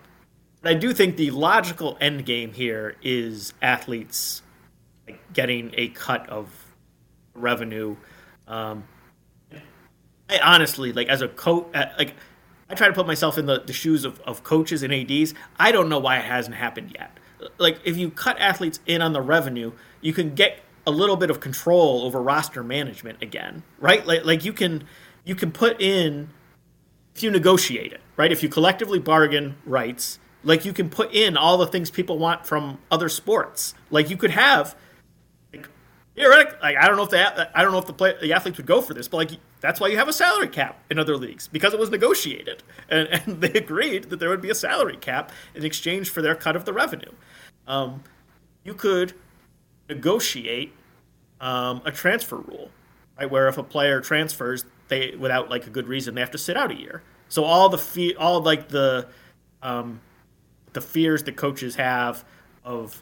[0.63, 4.41] I do think the logical end game here is athletes
[5.33, 6.49] getting a cut of
[7.33, 7.97] revenue.
[8.47, 8.85] Um,
[10.29, 12.15] I honestly, like as a coach, uh, like
[12.69, 15.33] I try to put myself in the, the shoes of, of coaches and ads.
[15.59, 17.17] I don't know why it hasn't happened yet.
[17.57, 21.29] Like if you cut athletes in on the revenue, you can get a little bit
[21.29, 24.05] of control over roster management again, right?
[24.07, 24.85] Like like you can
[25.23, 26.29] you can put in
[27.15, 28.31] if you negotiate it, right?
[28.31, 32.45] If you collectively bargain rights, like you can put in all the things people want
[32.45, 33.73] from other sports.
[33.89, 34.75] Like you could have
[35.53, 35.69] like
[36.15, 38.57] theoretically, like I don't know if the I don't know if the play, the athletes
[38.57, 41.15] would go for this, but like that's why you have a salary cap in other
[41.15, 44.97] leagues because it was negotiated and, and they agreed that there would be a salary
[44.97, 47.11] cap in exchange for their cut of the revenue.
[47.67, 48.03] Um,
[48.63, 49.13] you could
[49.87, 50.73] negotiate
[51.39, 52.71] um, a transfer rule,
[53.19, 53.29] right?
[53.29, 56.57] Where if a player transfers, they without like a good reason they have to sit
[56.57, 57.01] out a year.
[57.29, 59.07] So all the fe- all like the
[59.61, 60.01] um,
[60.73, 62.23] the fears that coaches have
[62.63, 63.01] of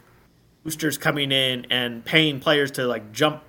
[0.64, 3.42] boosters coming in and paying players to like jump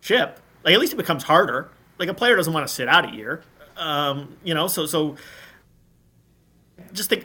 [0.00, 1.70] ship, like at least it becomes harder.
[1.98, 3.42] Like a player doesn't want to sit out a year,
[3.76, 4.66] um, you know.
[4.68, 5.16] So so
[6.92, 7.24] just think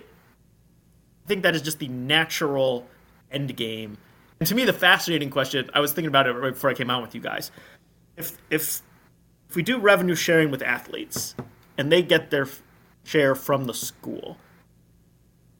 [1.26, 2.88] I think that is just the natural
[3.32, 3.98] end game.
[4.40, 6.90] And to me, the fascinating question I was thinking about it right before I came
[6.90, 7.52] out with you guys.
[8.16, 8.82] If if
[9.50, 11.36] if we do revenue sharing with athletes
[11.78, 12.48] and they get their
[13.04, 14.38] share from the school,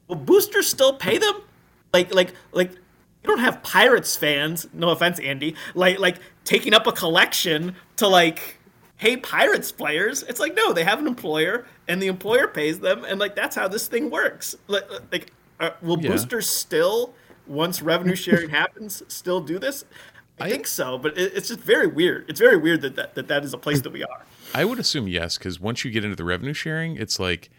[0.08, 1.42] will boosters still pay them?
[1.94, 4.68] Like, like, like, you don't have Pirates fans.
[4.74, 5.56] No offense, Andy.
[5.74, 8.60] Like, like taking up a collection to like,
[8.98, 10.24] hey, Pirates players.
[10.24, 13.56] It's like no, they have an employer, and the employer pays them, and like that's
[13.56, 14.56] how this thing works.
[14.68, 16.12] Like, like uh, will yeah.
[16.12, 17.14] boosters still,
[17.48, 19.84] once revenue sharing happens, still do this?
[20.40, 22.30] I, I think so, but it, it's just very weird.
[22.30, 24.26] It's very weird that that, that, that is a place that we are.
[24.54, 27.50] I would assume yes, because once you get into the revenue sharing, it's like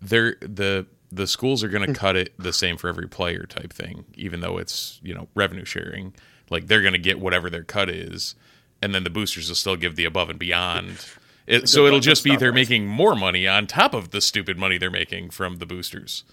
[0.00, 1.94] they're the the schools are going to hmm.
[1.94, 5.64] cut it the same for every player type thing, even though it's you know revenue
[5.64, 6.14] sharing.
[6.50, 8.34] Like they're going to get whatever their cut is,
[8.82, 11.04] and then the boosters will still give the above and beyond.
[11.46, 14.78] It, so it'll just be they're making more money on top of the stupid money
[14.78, 16.24] they're making from the boosters.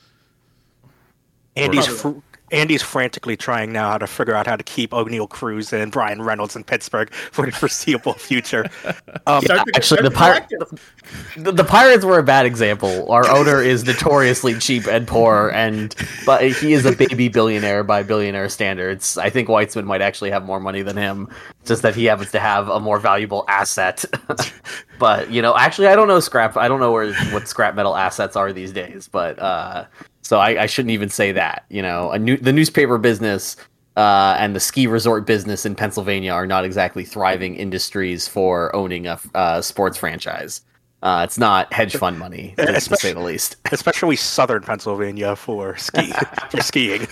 [1.56, 2.20] Andy's fr-
[2.52, 6.22] Andy's frantically trying now how to figure out how to keep Oneil Cruz and Bryan
[6.22, 8.66] Reynolds in Pittsburgh for the foreseeable future.
[9.26, 10.48] Um, yeah, actually, the, Pir-
[11.36, 13.12] the, the Pirates were a bad example.
[13.12, 15.94] Our owner is notoriously cheap and poor, and
[16.26, 19.18] but he is a baby billionaire by billionaire standards.
[19.18, 21.30] I think Weitsman might actually have more money than him,
[21.66, 24.06] just that he happens to have a more valuable asset.
[25.00, 26.56] but you know, actually, I don't know scrap.
[26.56, 29.40] I don't know where what scrap metal assets are these days, but.
[29.40, 29.86] uh
[30.28, 31.64] so I, I shouldn't even say that.
[31.70, 33.56] You know, new, the newspaper business
[33.96, 39.08] uh, and the ski resort business in Pennsylvania are not exactly thriving industries for owning
[39.08, 40.64] a uh, sports franchise.
[41.02, 43.56] Uh, it's not hedge fund money, to say the least.
[43.72, 46.12] Especially southern Pennsylvania for ski
[46.52, 47.08] for skiing.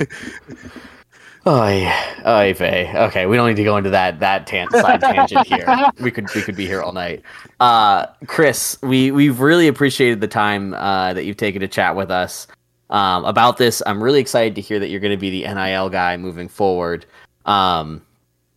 [1.47, 1.89] Oy,
[2.25, 2.91] oy vey.
[2.95, 5.89] Okay, we don't need to go into that that tan- side tangent here.
[6.01, 7.21] We could we could be here all night.
[7.61, 12.11] Uh, Chris, we we've really appreciated the time uh, that you've taken to chat with
[12.11, 12.47] us
[12.89, 13.81] um, about this.
[13.85, 17.05] I'm really excited to hear that you're going to be the NIL guy moving forward.
[17.45, 18.01] Um,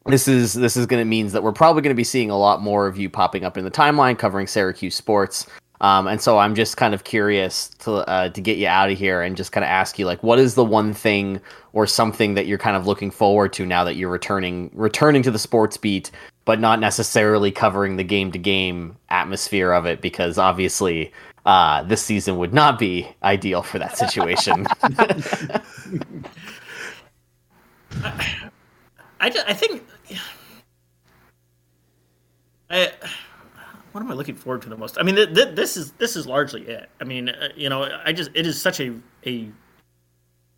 [0.07, 2.39] this is this is going to means that we're probably going to be seeing a
[2.39, 5.47] lot more of you popping up in the timeline covering Syracuse sports.
[5.81, 8.99] Um, and so I'm just kind of curious to uh, to get you out of
[8.99, 11.41] here and just kind of ask you like, what is the one thing
[11.72, 15.31] or something that you're kind of looking forward to now that you're returning returning to
[15.31, 16.11] the sports beat,
[16.47, 21.12] but not necessarily covering the game to game atmosphere of it because obviously
[21.47, 24.66] uh, this season would not be ideal for that situation.
[28.03, 28.47] I,
[29.20, 29.84] I, I, think.
[32.70, 32.93] I,
[33.93, 34.99] what am I looking forward to the most?
[34.99, 36.89] I mean, th- th- this is this is largely it.
[37.01, 38.95] I mean, uh, you know, I just it is such a
[39.26, 39.51] a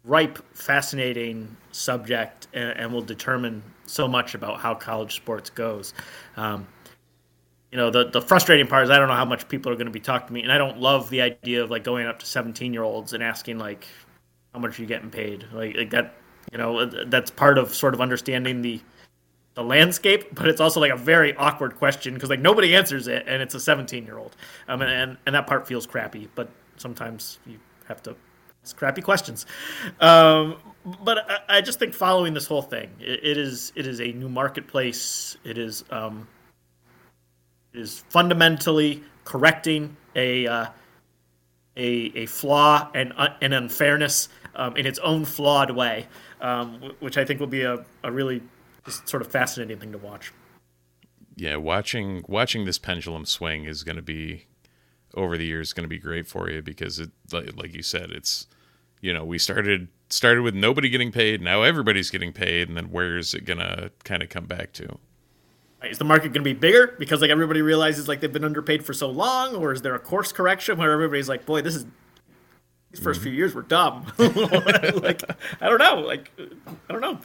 [0.05, 5.95] ripe, fascinating subject, and, and will determine so much about how college sports goes.
[6.37, 6.67] Um,
[7.71, 9.87] you know the the frustrating part is I don't know how much people are going
[9.87, 12.19] to be talking to me, and I don't love the idea of like going up
[12.21, 13.87] to seventeen year olds and asking like
[14.53, 16.15] how much are you getting paid, like like that.
[16.53, 18.81] You know that's part of sort of understanding the
[19.55, 23.25] the landscape, but it's also like a very awkward question because like nobody answers it,
[23.29, 24.35] and it's a seventeen year old,
[24.67, 26.29] um, and and that part feels crappy.
[26.35, 28.17] But sometimes you have to
[28.65, 29.47] ask crappy questions.
[30.01, 30.57] Um,
[31.05, 34.13] but I, I, just think following this whole thing, it, it is it is a
[34.13, 35.37] new marketplace.
[35.45, 35.85] It is.
[35.91, 36.27] Um,
[37.73, 40.67] is fundamentally correcting a uh,
[41.77, 46.07] a, a flaw and uh, an unfairness um, in its own flawed way,
[46.41, 48.43] um, which I think will be a, a really
[48.89, 50.33] sort of fascinating thing to watch.
[51.37, 54.47] Yeah, watching watching this pendulum swing is going to be
[55.15, 58.11] over the years going to be great for you because it like, like you said
[58.11, 58.47] it's
[59.01, 62.91] you know we started started with nobody getting paid now everybody's getting paid and then
[62.91, 64.99] where is it going to kind of come back to
[65.85, 68.85] is the market going to be bigger because like everybody realizes like they've been underpaid
[68.85, 71.87] for so long, or is there a course correction where everybody's like, boy, this is
[72.91, 73.23] these 1st mm-hmm.
[73.23, 74.07] few years were dumb.
[74.19, 75.23] like
[75.61, 77.19] I don't know, like I don't know.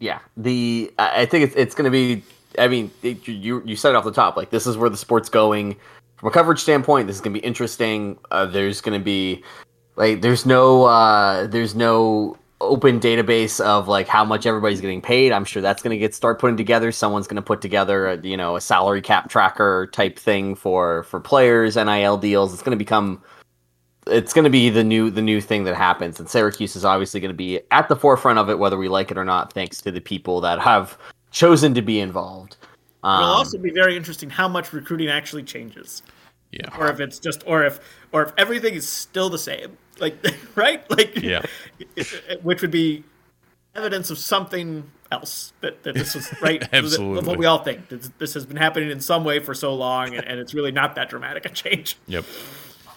[0.00, 2.22] Yeah, the I think it's it's going to be.
[2.58, 4.36] I mean, it, you you said it off the top.
[4.36, 5.76] Like this is where the sport's going
[6.16, 7.06] from a coverage standpoint.
[7.06, 8.18] This is going to be interesting.
[8.30, 9.42] Uh, there's going to be
[9.96, 15.32] like there's no uh, there's no open database of like how much everybody's getting paid.
[15.32, 16.92] I'm sure that's going to get start putting together.
[16.92, 21.02] Someone's going to put together a, you know a salary cap tracker type thing for
[21.04, 22.52] for players, NIL deals.
[22.52, 23.22] It's going to become
[24.06, 27.20] it's going to be the new the new thing that happens, and Syracuse is obviously
[27.20, 29.80] going to be at the forefront of it, whether we like it or not, thanks
[29.82, 30.98] to the people that have
[31.30, 32.56] chosen to be involved.
[33.02, 36.02] Um, It'll also be very interesting how much recruiting actually changes.
[36.52, 36.68] Yeah.
[36.78, 37.80] Or if it's just, or if,
[38.12, 40.16] or if everything is still the same like
[40.54, 40.88] right?
[40.90, 41.42] Like yeah.
[42.42, 43.04] which would be
[43.74, 46.66] evidence of something else that, that this is right?
[46.72, 47.88] Absolutely what we all think.
[48.18, 50.94] This has been happening in some way for so long and, and it's really not
[50.96, 51.96] that dramatic a change.
[52.06, 52.24] Yep.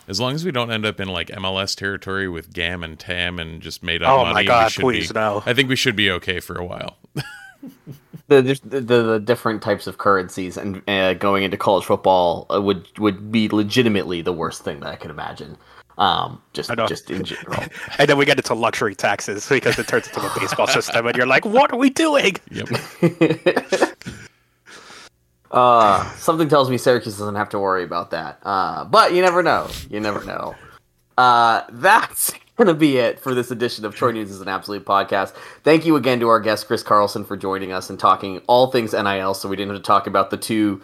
[0.07, 3.39] As long as we don't end up in like MLS territory with Gam and Tam
[3.39, 5.43] and just made up oh money, my God, please be, no.
[5.45, 6.97] I think we should be okay for a while.
[8.27, 12.87] the, the, the different types of currencies and uh, going into college football uh, would
[12.97, 15.57] would be legitimately the worst thing that I could imagine.
[15.97, 17.63] Um, just just in general.
[17.97, 21.17] and then we get into luxury taxes because it turns into a baseball system, and
[21.17, 22.35] you're like, what are we doing?
[22.51, 22.69] Yep.
[25.51, 28.39] uh, something tells me Syracuse doesn't have to worry about that.
[28.43, 29.67] Uh, but you never know.
[29.89, 30.55] You never know.
[31.17, 34.85] Uh, that's going to be it for this edition of Troy Nunes is an Absolute
[34.85, 35.33] podcast.
[35.63, 38.93] Thank you again to our guest, Chris Carlson, for joining us and talking all things
[38.93, 40.81] NIL so we didn't have to talk about the two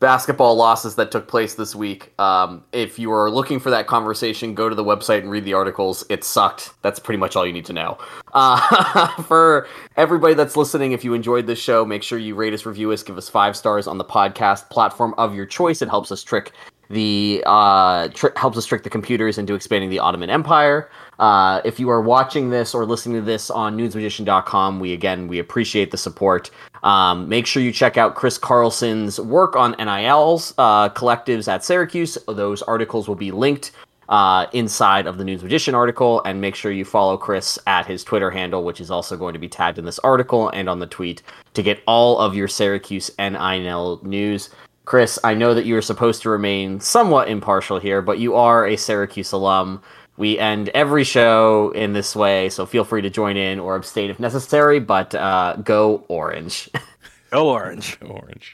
[0.00, 2.12] basketball losses that took place this week.
[2.20, 5.54] Um, if you are looking for that conversation, go to the website and read the
[5.54, 6.04] articles.
[6.10, 6.74] It sucked.
[6.82, 7.98] That's pretty much all you need to know.
[8.32, 9.66] Uh, for
[9.96, 13.02] everybody that's listening, if you enjoyed this show, make sure you rate us, review us,
[13.02, 15.80] give us five stars on the podcast platform of your choice.
[15.80, 16.52] It helps us trick
[16.90, 20.90] the uh, tr- helps us trick the computers into expanding the Ottoman Empire.
[21.18, 25.38] Uh, if you are watching this or listening to this on nunesmagician.com, we again we
[25.38, 26.50] appreciate the support.
[26.82, 32.18] Um, make sure you check out Chris Carlson's work on NILs uh, collectives at Syracuse.
[32.28, 33.72] Those articles will be linked
[34.08, 38.04] uh, inside of the Nunes Magician article, and make sure you follow Chris at his
[38.04, 40.86] Twitter handle, which is also going to be tagged in this article and on the
[40.86, 41.22] tweet
[41.54, 44.50] to get all of your Syracuse NIL news.
[44.84, 48.66] Chris, I know that you are supposed to remain somewhat impartial here, but you are
[48.66, 49.82] a Syracuse alum.
[50.16, 54.10] We end every show in this way, so feel free to join in or abstain
[54.10, 56.70] if necessary, but uh, go orange.
[57.30, 57.98] Go orange.
[57.98, 58.52] Go orange.